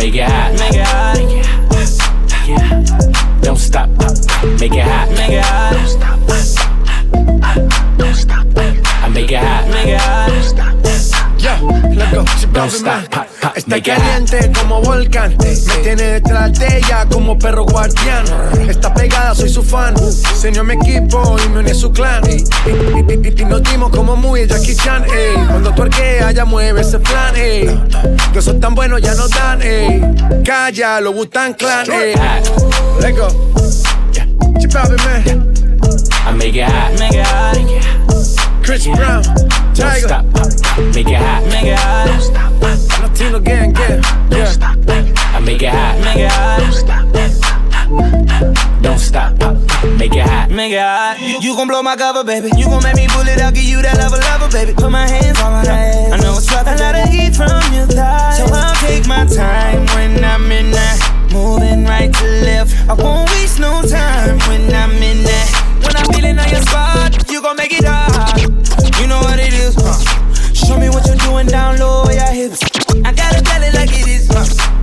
[0.00, 0.52] Make it hot.
[0.58, 1.18] Make it hot.
[3.42, 3.90] Don't stop.
[4.58, 5.10] Make it hot.
[5.10, 5.74] Make it hot.
[7.98, 8.46] Don't stop.
[8.56, 9.68] I make it hot.
[9.68, 10.39] Make it hot.
[12.00, 12.52] Yeah, let's go.
[12.52, 13.10] Don't stop.
[13.10, 13.56] Pop, pop.
[13.56, 14.02] Está Make it hot.
[14.02, 15.36] caliente como volcán.
[15.38, 18.24] Me tiene detrás de ella como perro guardián.
[18.68, 19.94] Está pegada, soy su fan.
[20.36, 22.22] Se unió a mi equipo y me uní a su clan.
[22.28, 25.04] Y, y- y- y- y nos dimos como muy Jackie Chan.
[25.04, 25.34] ey.
[25.48, 27.34] Cuando tu arquea, ya mueve ese plan.
[27.36, 27.68] ey.
[28.32, 29.60] Que son tan buenos, ya nos dan.
[29.62, 30.00] ey.
[30.44, 31.86] Calla, lo Wu-Tang Clan.
[31.90, 32.14] ey.
[33.00, 33.28] Let's go.
[34.58, 35.52] Chip out, man.
[36.26, 36.98] I make it hot.
[36.98, 38.09] Make it hot.
[38.70, 39.24] Chris Brown.
[39.24, 40.06] Don't Tiger.
[40.06, 40.24] stop.
[40.30, 40.46] Uh,
[40.94, 41.42] make it hot.
[41.50, 42.06] Make it hot.
[42.62, 44.00] Uh, Latino gang, gang.
[44.30, 44.54] Yeah.
[44.62, 45.98] Uh, I make it hot.
[46.06, 46.62] Make it hot.
[48.80, 49.32] Don't stop.
[49.98, 50.52] Make it hot.
[50.52, 51.18] Make it hot.
[51.18, 52.52] You gon' blow my cover, baby.
[52.56, 54.72] You gon' make me pull it out, give you that level, level, baby.
[54.72, 56.12] Put my hands on my ass.
[56.12, 56.68] I know it's rough.
[56.68, 58.38] A lot of heat from your thighs.
[58.38, 61.26] So I'll take my time when I'm in that.
[61.32, 62.88] Moving right to left.
[62.88, 65.59] I won't waste no time when I'm in that.
[66.12, 68.40] Feeling on your spot, you gon' make it hot.
[69.00, 69.74] You know what it is.
[69.76, 70.52] huh?
[70.54, 72.62] Show me what you're doing down low, your hips.
[73.04, 74.28] I gotta tell it like it is.
[74.30, 74.79] huh?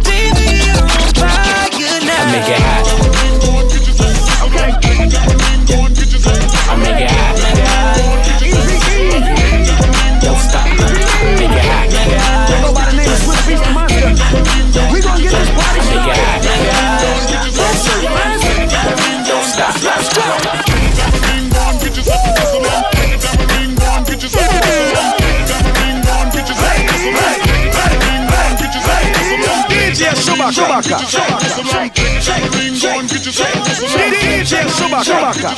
[33.27, 35.51] DJ Chewbacca.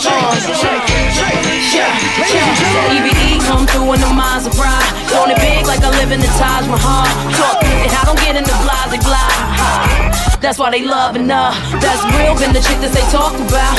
[2.89, 4.89] EVE come through in the Maserati.
[5.09, 7.05] Doing it big like I live in the Taj Mahal.
[7.37, 10.39] Talk and I don't get in the blase blah.
[10.41, 11.51] That's why they loving her.
[11.77, 13.77] That's real, been the chick that they talk about.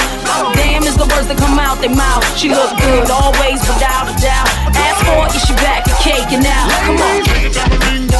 [0.54, 2.22] Damn is the words that come out their mouth.
[2.38, 4.46] She look good always, without a doubt.
[4.70, 6.70] Ask for it, she back and caking out?
[6.86, 8.19] Come on.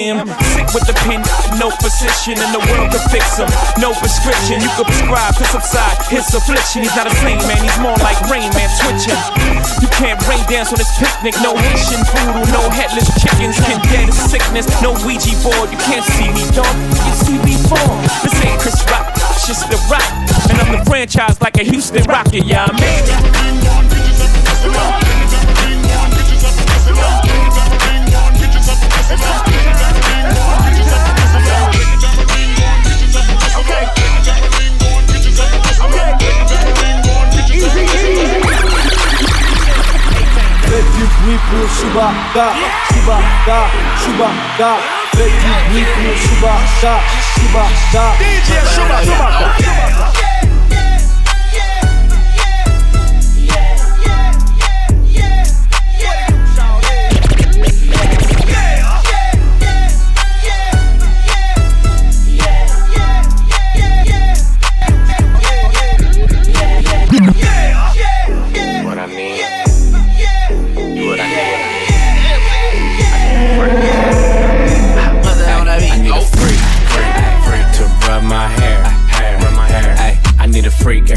[0.00, 1.20] Sick with the pen,
[1.60, 3.44] no position in the world to fix him.
[3.76, 6.88] No prescription, you could prescribe to subside his affliction.
[6.88, 9.20] He's not a saint, man, he's more like Rain Man twitching.
[9.84, 11.36] You can't rain dance on this picnic.
[11.44, 13.60] No Haitian voodoo, no headless chickens.
[13.60, 15.68] Can dead of sickness, no Ouija board.
[15.68, 16.72] You can't see me, dog.
[17.04, 17.92] You see me fall.
[18.24, 20.08] This ain't Chris Rock, it's just the rock.
[20.48, 23.99] And I'm the franchise like a Houston Rocket, yeah, I mean.
[42.32, 42.54] Chewbacca,
[42.88, 43.66] Chewbacca,
[43.98, 44.76] Chewbacca.
[45.16, 47.00] Faites du bruit pour Chewbacca,
[47.34, 48.04] Chewbacca.
[48.20, 50.29] DJ Chewbacca.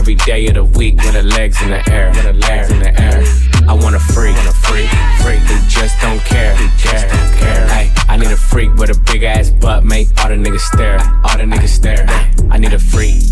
[0.04, 3.02] Day of the week with her legs in the air, with her legs in the
[3.02, 3.24] air.
[3.70, 4.90] I want a freak, want a freak,
[5.24, 7.92] freak who just don't care, who just don't care.
[8.10, 11.38] I need a freak with a big ass butt, make all the niggas stare, all
[11.38, 12.06] the niggas stare.
[12.52, 13.24] I need a freak,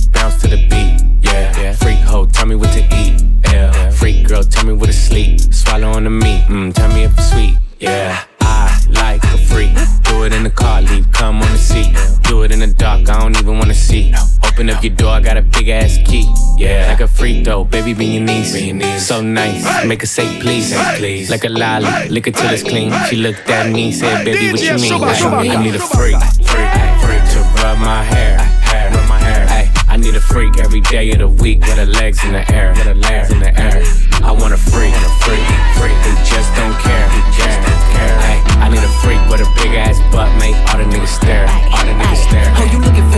[14.72, 16.26] up your door, I got a big ass key.
[16.58, 19.08] Yeah, like a freak though, baby, be your niece.
[19.08, 21.30] So nice, make her say please, please.
[21.30, 22.92] Like a lolly, lick it till it's clean.
[23.10, 25.04] She looked at me, said, baby, what you mean?
[25.04, 26.72] I need a freak, freak,
[27.04, 29.46] freak to rub my hair, hair, rub my hair.
[29.50, 32.44] Ay, I need a freak every day of the week with her legs in the
[32.54, 33.82] air, with her legs in the air.
[34.24, 35.46] I want a freak, a freak,
[35.78, 38.16] freak who just don't care, who just don't care.
[38.62, 41.84] I need a freak with a big ass butt, make all the niggas stare, all
[41.84, 42.46] the niggas stare.
[42.56, 43.10] Oh, you looking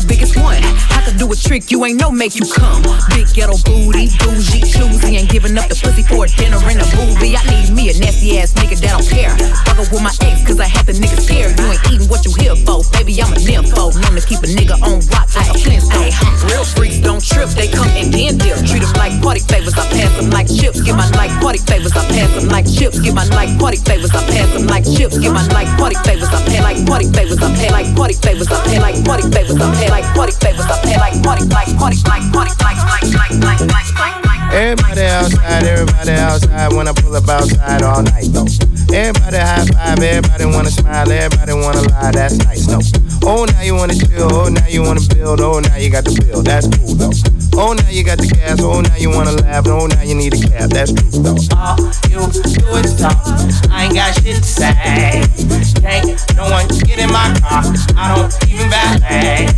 [0.00, 0.62] the biggest one.
[0.94, 2.82] I could do a trick you ain't know make you come.
[3.10, 6.86] Big ghetto booty, bougie, choosy, ain't giving up the pussy for a dinner and a
[6.94, 7.34] movie.
[7.34, 9.34] I need me a nasty ass nigga that don't care.
[9.66, 11.58] Fuck up with my ex, cause I had the niggas scared.
[11.58, 13.18] You ain't eating what you here for, baby.
[13.18, 13.90] I'm a nympho.
[13.98, 16.14] Known to keep a nigga on rock like a Flintstone.
[16.46, 18.62] Real freaks don't trip, they come and then dip.
[18.62, 20.78] Treat them like party favors, I pass them like chips.
[20.78, 23.02] Give my like party favors, I pass them like chips.
[23.02, 25.18] Give my like party favors, I pass them like chips.
[25.18, 28.46] Give my like party favors, I pay like party favors, I pay like party favors,
[28.46, 29.87] I pay like party favors, I pay
[34.52, 36.72] Everybody outside, everybody outside.
[36.72, 38.77] When I pull up outside all night though.
[38.92, 42.10] Everybody high five, everybody wanna smile, everybody wanna lie.
[42.12, 42.80] That's nice, no.
[43.22, 46.14] Oh, now you wanna chill, oh, now you wanna build, oh, now you got the
[46.24, 46.42] bill.
[46.42, 47.12] That's cool though.
[47.60, 50.32] Oh, now you got the gas, oh, now you wanna laugh, oh, now you need
[50.32, 50.70] a cab.
[50.70, 51.36] That's true though.
[51.52, 51.76] All
[52.08, 53.18] you do is talk.
[53.70, 54.72] I ain't got shit to say.
[55.82, 57.62] Can't no one get in my car.
[57.96, 59.48] I don't even valet.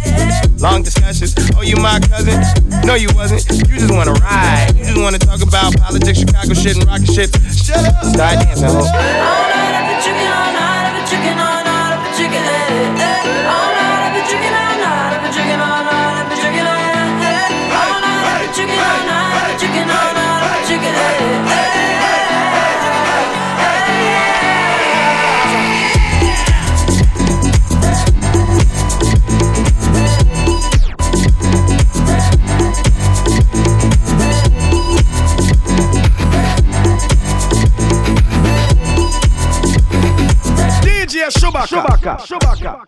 [0.59, 1.35] Long discussions.
[1.57, 2.41] Oh, you my cousin?
[2.85, 3.47] No, you wasn't.
[3.69, 4.75] You just wanna ride.
[4.77, 7.31] You just wanna talk about politics, Chicago shit, and rocket shit.
[7.53, 8.05] Shut up.
[8.05, 9.20] Start dancing, ho.
[9.21, 11.40] All night I've been drinking, all night I've been drinking.
[41.21, 41.67] DJ Chewbacca.
[41.67, 42.17] Chewbacca.
[42.27, 42.87] Chewbacca.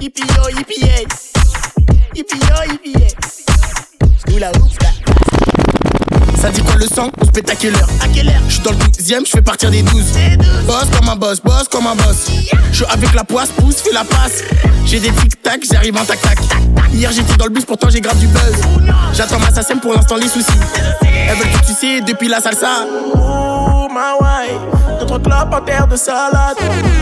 [0.00, 1.06] Yippee yo, yippee yay.
[2.14, 2.56] Yippee yo,
[6.40, 7.86] Ça dit quoi le sang au spectaculaire.
[8.02, 10.04] À quelle heure Je suis dans le 12ème, je fais partir des 12
[10.66, 12.26] Boss comme un boss, boss comme un boss.
[12.70, 14.42] Je suis avec la poisse, pousse, fais la passe.
[14.84, 16.38] J'ai des tic-tac, j'arrive en tac-tac.
[16.92, 18.54] Hier j'étais dans le bus, pourtant j'ai grave du buzz.
[19.14, 20.46] J'attends ma SACEM pour l'instant les soucis.
[21.02, 22.86] Elles veulent tu sais depuis la salsa
[23.88, 24.98] Oh ma wife.
[24.98, 26.58] D'autres clopes en terre de salade.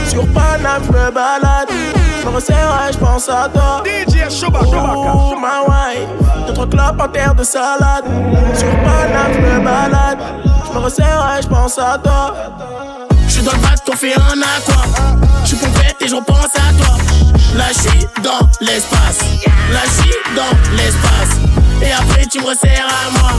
[0.06, 1.70] Sur Paname je me balade.
[2.20, 3.82] Je me resserre et je pense à toi.
[3.84, 4.44] DJ.
[4.44, 6.46] Oh ma wife.
[6.46, 8.04] D'autres clopes en terre de salade.
[8.54, 10.18] Sur Paname je me balade.
[10.66, 12.34] Je me resserre et je pense à toi
[13.44, 14.84] dans le bac, on fait un aqua.
[15.42, 16.96] Je suis pompette et je repense à toi.
[17.56, 19.18] Là je suis dans l'espace.
[19.72, 21.38] Là je suis dans l'espace.
[21.82, 23.30] Et après tu me resserres à moi.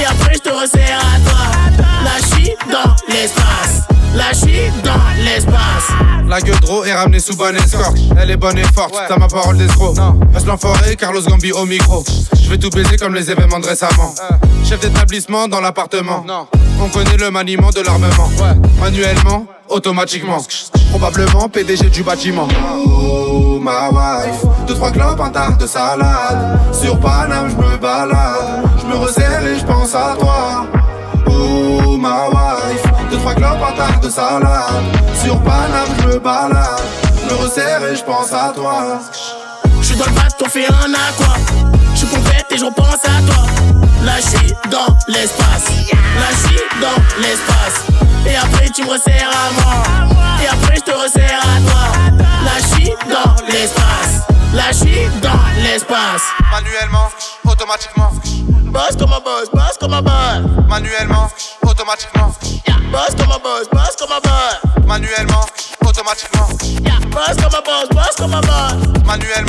[0.00, 1.84] Et après je te resserre à toi.
[2.04, 3.84] Là je suis dans l'espace
[4.16, 5.90] Je suis dans l'espace
[6.28, 6.56] La gueule
[6.86, 7.96] est ramenée sous bonne escorte.
[8.16, 9.96] Elle est bonne et forte, t'as ma parole d'escroc.
[10.32, 12.04] Reste l'enfoiré, Carlos Gambi au micro.
[12.40, 14.14] Je vais tout baiser comme les événements de récemment.
[14.64, 16.24] Chef d'établissement dans l'appartement.
[16.80, 18.30] On connaît le maniement de l'armement.
[18.80, 20.38] Manuellement, automatiquement.
[20.90, 22.48] Probablement PDG du bâtiment.
[22.86, 26.58] Oh ma wife, deux trois clopes, un tas de salade.
[26.72, 28.64] Sur Paname, je me balade.
[28.80, 30.66] Je me resserre et je pense à toi.
[31.94, 34.82] Oh ma wife, deux trois clopes, un tas de salade.
[35.22, 36.82] Sur Paname, je me balade.
[37.22, 38.98] Je me resserre et je pense à toi.
[39.80, 40.10] Je suis dans le
[40.44, 41.36] on fait un aqua.
[41.92, 43.46] Je suis pompette et je repense à toi.
[44.04, 45.68] Là je dans l'espace.
[46.18, 47.86] Là je dans l'espace.
[48.26, 49.82] Et après tu me resserres à moi.
[50.42, 52.24] Et après je te resserre à toi.
[52.44, 55.30] Là je dans l'espace Je suis dans
[55.62, 57.08] l'espace Manuellement,
[57.44, 58.10] automatiquement.
[58.66, 61.28] Boss comme un boss, boss comme un boss Manuellement,
[61.62, 62.32] automatiquement.
[62.90, 65.44] Boss comme un boss, boss comme un boss Manuellement,
[65.84, 66.48] automatiquement.
[67.10, 69.43] Boss comme un boss, boss comme un boss Manuellement,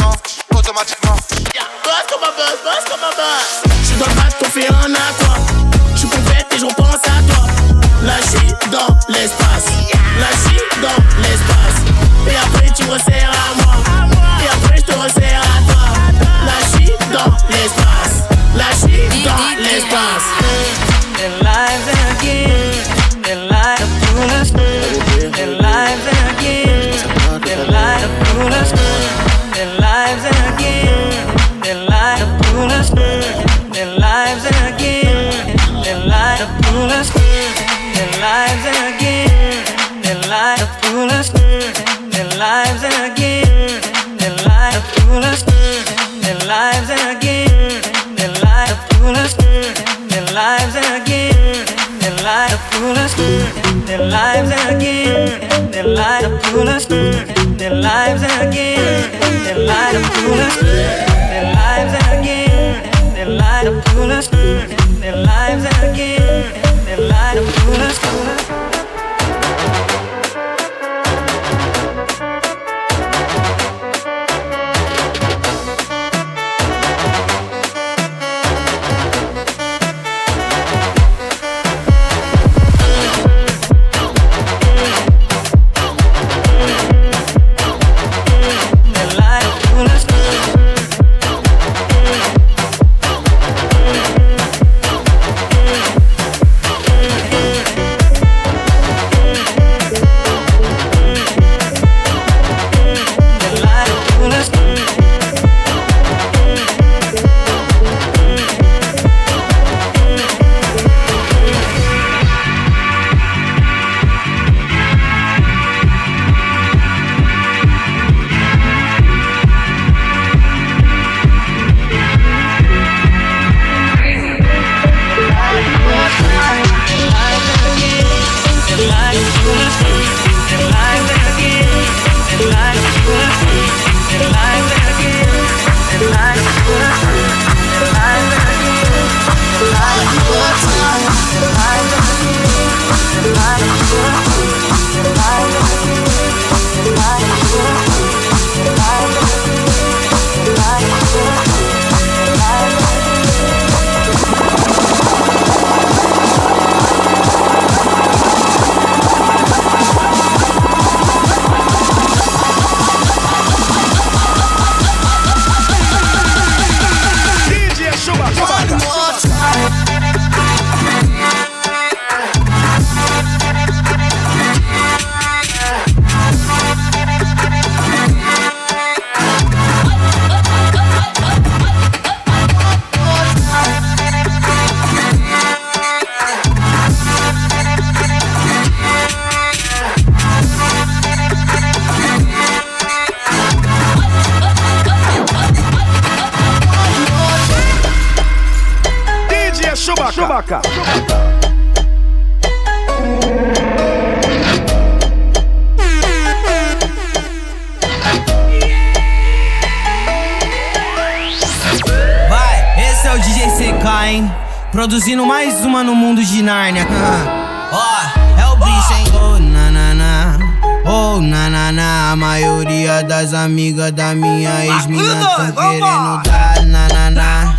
[224.85, 227.57] As tão querendo dar nananá.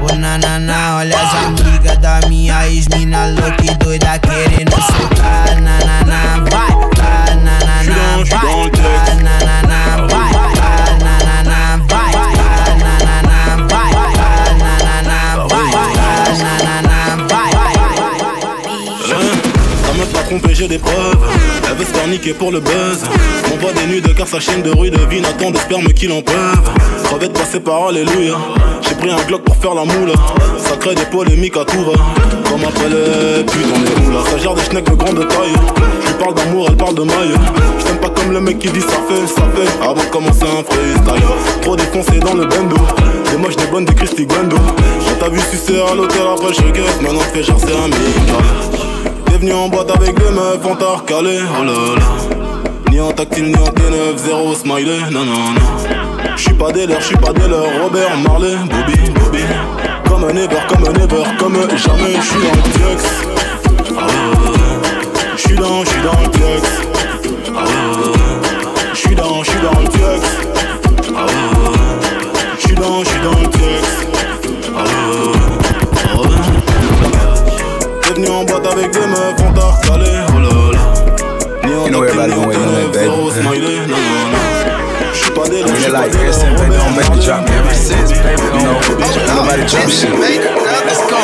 [0.00, 5.78] Ô nananá, olha as amigas da minha ex-mina louca e doida querendo soltar na
[6.50, 8.97] Vai, tá nananá, vai.
[20.52, 21.18] J'ai des preuves.
[21.68, 23.02] Elle veut se pour le buzz.
[23.52, 26.22] On voit des nudes car sa chaîne de rue devine attend de sperme qui l'en
[26.22, 26.70] peuvent.
[27.04, 28.34] Crevette par Alléluia.
[28.82, 30.12] J'ai pris un Glock pour faire la moule.
[30.58, 31.92] Ça crée des polémiques à tout va.
[32.50, 34.24] Comme après les putains des moulas.
[34.30, 35.54] Ça gère des schnecks de grande taille.
[36.06, 37.34] Je parle d'amour, elle parle de maille.
[37.78, 39.82] Je pas comme le mec qui dit ça fait, ça fait.
[39.82, 41.26] Avant de commencer un freestyle.
[41.62, 42.76] Trop défoncé dans le bendo.
[43.30, 44.56] Des moches, des bonnes, des Christy Guendo.
[45.10, 47.00] On t'a vu sucer à l'hôtel après je regrette.
[47.02, 49.07] Maintenant fais genre c'est un mec.
[49.40, 52.40] Venu en boîte avec des meufs, on t'a recalé, oh là là.
[52.90, 55.60] Ni en tactile, ni en T9, zéro smiley, non, non, non.
[56.36, 59.44] J'suis pas des leurs, j'suis pas des leurs, Robert Marley, Bobby, Bobby.
[60.08, 63.04] Comme un ever, comme un ever, comme jamais, j'suis dans le TX.
[63.96, 64.56] Ah ouais, ouais.
[65.36, 66.97] J'suis dans, j'suis dans le TX.
[89.50, 90.34] Every six, baby.
[90.34, 90.84] You know, nobody drop shit.
[90.84, 91.20] Let's go.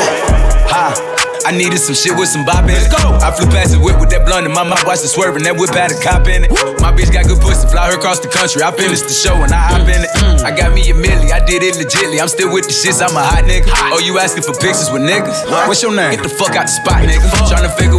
[0.70, 1.14] Ha.
[1.44, 2.88] I needed some shit with some bop in it.
[3.20, 5.44] I flew past the whip with that blunt in my mouth, watched it swerving.
[5.44, 6.50] That whip had a cop in it.
[6.80, 8.64] My bitch got good pussy, fly her across the country.
[8.64, 10.08] I finished the show and I hop in it.
[10.24, 10.40] Mm.
[10.40, 12.16] I got me a milli, I did it legitly.
[12.16, 13.68] I'm still with the shits, I'm a hot nigga.
[13.92, 15.44] Oh, you asking for pictures with niggas?
[15.68, 16.16] What's your name?
[16.16, 17.28] Get the fuck out the spot, nigga.
[17.44, 17.93] Tryna figure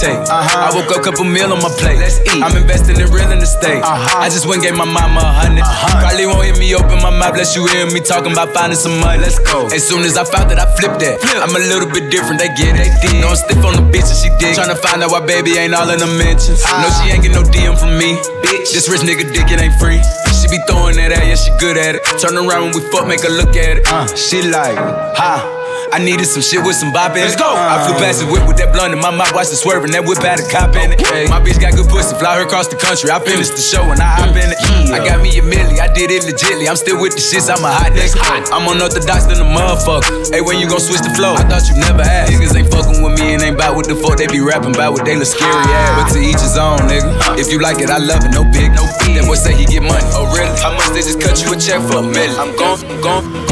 [0.00, 0.26] deal I'ma.
[0.28, 0.66] Uh-huh.
[0.66, 1.98] I woke up, couple meal on my plate.
[1.98, 2.42] Let's eat.
[2.42, 3.82] I'm investing in real estate.
[3.82, 4.22] Uh-huh.
[4.22, 5.62] I just went and gave my mama a hundred.
[5.62, 6.00] Uh-huh.
[6.02, 8.98] Probably won't hear me open my mouth, bless you hear me talking about finding some
[9.00, 9.20] money.
[9.20, 9.66] Let's go.
[9.68, 11.20] As soon as I found that, I flipped that.
[11.20, 11.38] Flip.
[11.42, 12.90] I'm a little bit different, they get it.
[13.20, 14.54] Know I'm stiff on the bitch and she dig.
[14.54, 16.62] Tryna find out why baby ain't all in the mentions.
[16.64, 16.82] Ah.
[16.82, 18.14] No, she ain't get no DM from me.
[18.44, 20.00] Bitch, this rich nigga dick, it ain't free.
[20.38, 22.02] She be throwing that at, yeah, she good at it.
[22.22, 23.86] Turn around when we fuck, make her look at it.
[23.90, 24.78] Uh, she like,
[25.18, 25.57] ha.
[25.92, 27.32] I needed some shit with some bop in it.
[27.32, 27.48] Let's go.
[27.48, 29.90] I flew past the whip with that blunt in my mouth, watched it swerving.
[29.96, 31.00] That whip had a cop in it.
[31.00, 33.10] Hey, My bitch got good pussy, fly her across the country.
[33.10, 34.58] I finished the show and I hop in it.
[34.92, 36.68] I got me a milli, I did it legitly.
[36.68, 38.16] I'm still with the shits, I'm a hot nigga.
[38.52, 40.28] I'm unorthodox than a motherfucker.
[40.32, 41.34] Hey, when you gon' switch the flow?
[41.36, 42.32] I thought you never asked.
[42.32, 44.92] Niggas ain't fucking with me and ain't bout what the fuck they be rapping about
[44.92, 45.96] what they look scary ass.
[45.96, 47.08] But to each his own, nigga.
[47.40, 49.16] If you like it, I love it, no big, no fee.
[49.16, 50.04] That boy say he get money.
[50.12, 50.52] Oh, really?
[50.60, 52.36] How much they just cut you a check for a million?
[52.36, 53.47] I'm gone, gone, gone.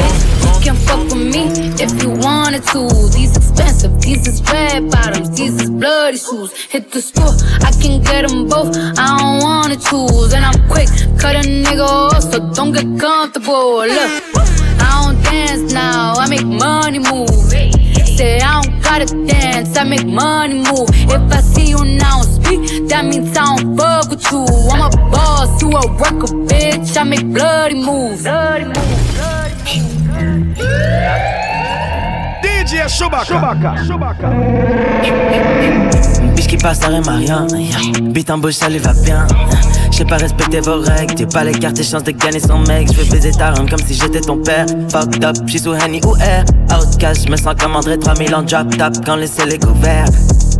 [0.67, 1.47] Can fuck with me
[1.79, 2.89] if you wanted to.
[3.15, 6.51] These expensive, these is red bottoms, these is bloody shoes.
[6.65, 8.75] Hit the store, I can get them both.
[8.75, 13.87] I don't wanna choose, and I'm quick, cut a nigga off, so don't get comfortable.
[13.87, 14.11] Look,
[14.83, 17.29] I don't dance now, I make money move.
[18.17, 20.89] Say I don't gotta dance, I make money move.
[20.91, 24.43] If I see you now speak, that means I don't fuck with you.
[24.73, 26.97] I'm a boss, you a worker, bitch.
[26.97, 28.23] I make bloody moves.
[28.23, 29.46] Bloody moves.
[32.41, 33.75] DJ Chewbacca.
[33.85, 34.29] Chewbacca.
[36.35, 37.47] Biche qui passe, ça rime à rien.
[38.01, 39.27] Bite en bouche, ça lui va bien.
[39.91, 42.87] J'ai pas respecté vos règles, t'es pas les cartes et chances de gagner son mec.
[42.91, 44.65] Je veux baiser ta rhum comme si j'étais ton père.
[44.89, 46.45] Fucked up, j'suis sous Henny ou Air.
[46.71, 50.05] Outcast, j'me sens comme André 3000 en drop top quand le ciel est couvert.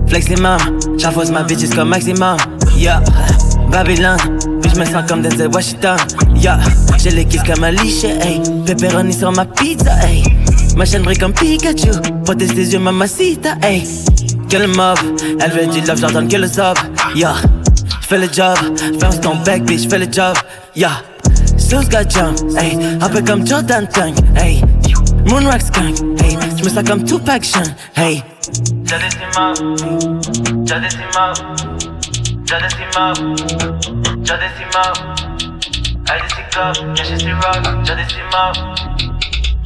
[0.08, 0.58] Flex les mains,
[0.98, 2.38] j'enfonce ma bitch jusqu'au maximum.
[2.76, 3.02] Yeah,
[3.70, 4.18] Babylone,
[4.62, 5.98] puis j'me sens comme Denzel Washington.
[6.36, 6.60] Yeah,
[6.98, 8.42] j'ai les kisses comme Alicia, hey.
[8.66, 10.24] Pepperoni sur ma pizza, hey.
[10.76, 11.92] Ma chaîne brille comme Pikachu,
[12.24, 13.84] protège tes yeux, mamacita, hey.
[14.50, 14.98] Que le mob,
[15.40, 16.78] elle veut du love, j'ordonne que le sub,
[17.16, 17.36] yeah.
[18.02, 18.58] J'fais le job,
[19.00, 20.36] ferme ton bec, bitch, j'fais le job,
[20.76, 21.02] yeah.
[21.58, 22.78] Sauce got jump, hey.
[23.02, 24.62] Un peu comme Jordan Tongue, hey.
[25.26, 26.38] Moonrock skunk, hey.
[26.58, 27.64] J'me sens comme Tupac Sean,
[27.96, 28.24] hey.
[32.50, 33.14] Já desci mal,
[34.24, 34.94] já desci mal.
[36.10, 38.54] Aí desse club, cash esse rock, já desci mal.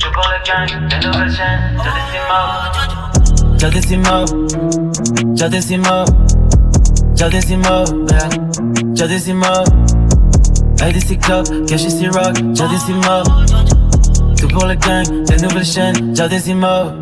[0.02, 2.86] Chupou le gang, des nouvelles chaînes, já desci mal.
[3.60, 4.36] Já desci mal,
[5.36, 6.06] já desci mal,
[11.18, 13.24] club, cash esse rock, já desci mal.
[14.40, 16.96] Tout pour le gang, des nouvelles chaînes, já desci mal.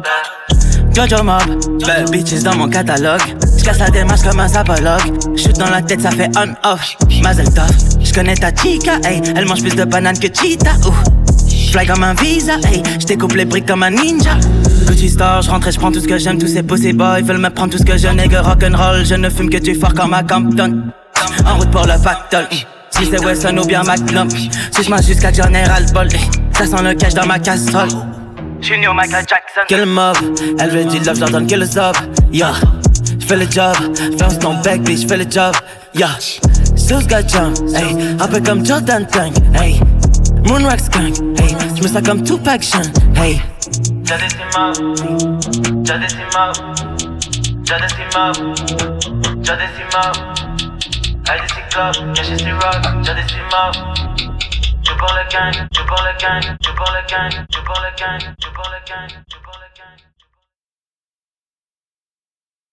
[0.99, 3.21] Jojo Mob, bad bitches dans mon catalogue.
[3.57, 5.37] J'casse la démarche comme un sapologue.
[5.37, 6.97] Shoot dans la tête, ça fait on-off.
[7.23, 7.71] Mazel tov,
[8.01, 8.99] j'connais ta chica.
[9.05, 11.71] Elle mange plus de bananes que cheetah, ouh.
[11.71, 12.83] Fly comme un visa, hey.
[12.99, 14.35] J'découpe les briques comme un ninja.
[14.87, 16.37] Gucci Store, j'rentre et j'prends tout ce que j'aime.
[16.37, 19.05] Tous ces pussy boys veulent me prendre tout ce que je nègre rock'n'roll.
[19.05, 20.91] Je ne fume que du fort comme à Compton.
[21.45, 22.49] En route pour le pactole.
[22.89, 24.29] Si c'est Wesson ou bien McLum.
[24.29, 26.09] Si j'mange jusqu'à General Ball.
[26.51, 27.87] Ça sent le cash dans ma casserole.
[28.61, 29.61] Junior Michael Jackson.
[29.67, 30.17] Que le mob,
[30.59, 31.95] elle veut du love, j'ordonne que le sub.
[32.31, 32.53] Yeah,
[33.19, 33.75] j'fais le job,
[34.17, 35.55] ferme ton bec, bitch, j'fais le job.
[35.93, 36.17] Yeah,
[36.75, 39.79] Sauce got jump, hey, un peu comme Jordan Tongue, hey.
[40.45, 42.81] Moonrock skunk, hey, j'me sens comme Tupac Sean,
[43.15, 43.41] hey.
[44.03, 44.73] Jadissimo,
[45.83, 46.53] Jadissimo,
[47.63, 48.53] Jadissimo,
[49.43, 50.49] Jadissimo.
[51.29, 53.71] IDC Club, caché sur rock, Jadissimo.
[53.71, 54.28] Je pour le
[57.07, 59.68] gang, je pour le gang, je pour le gang, je pour le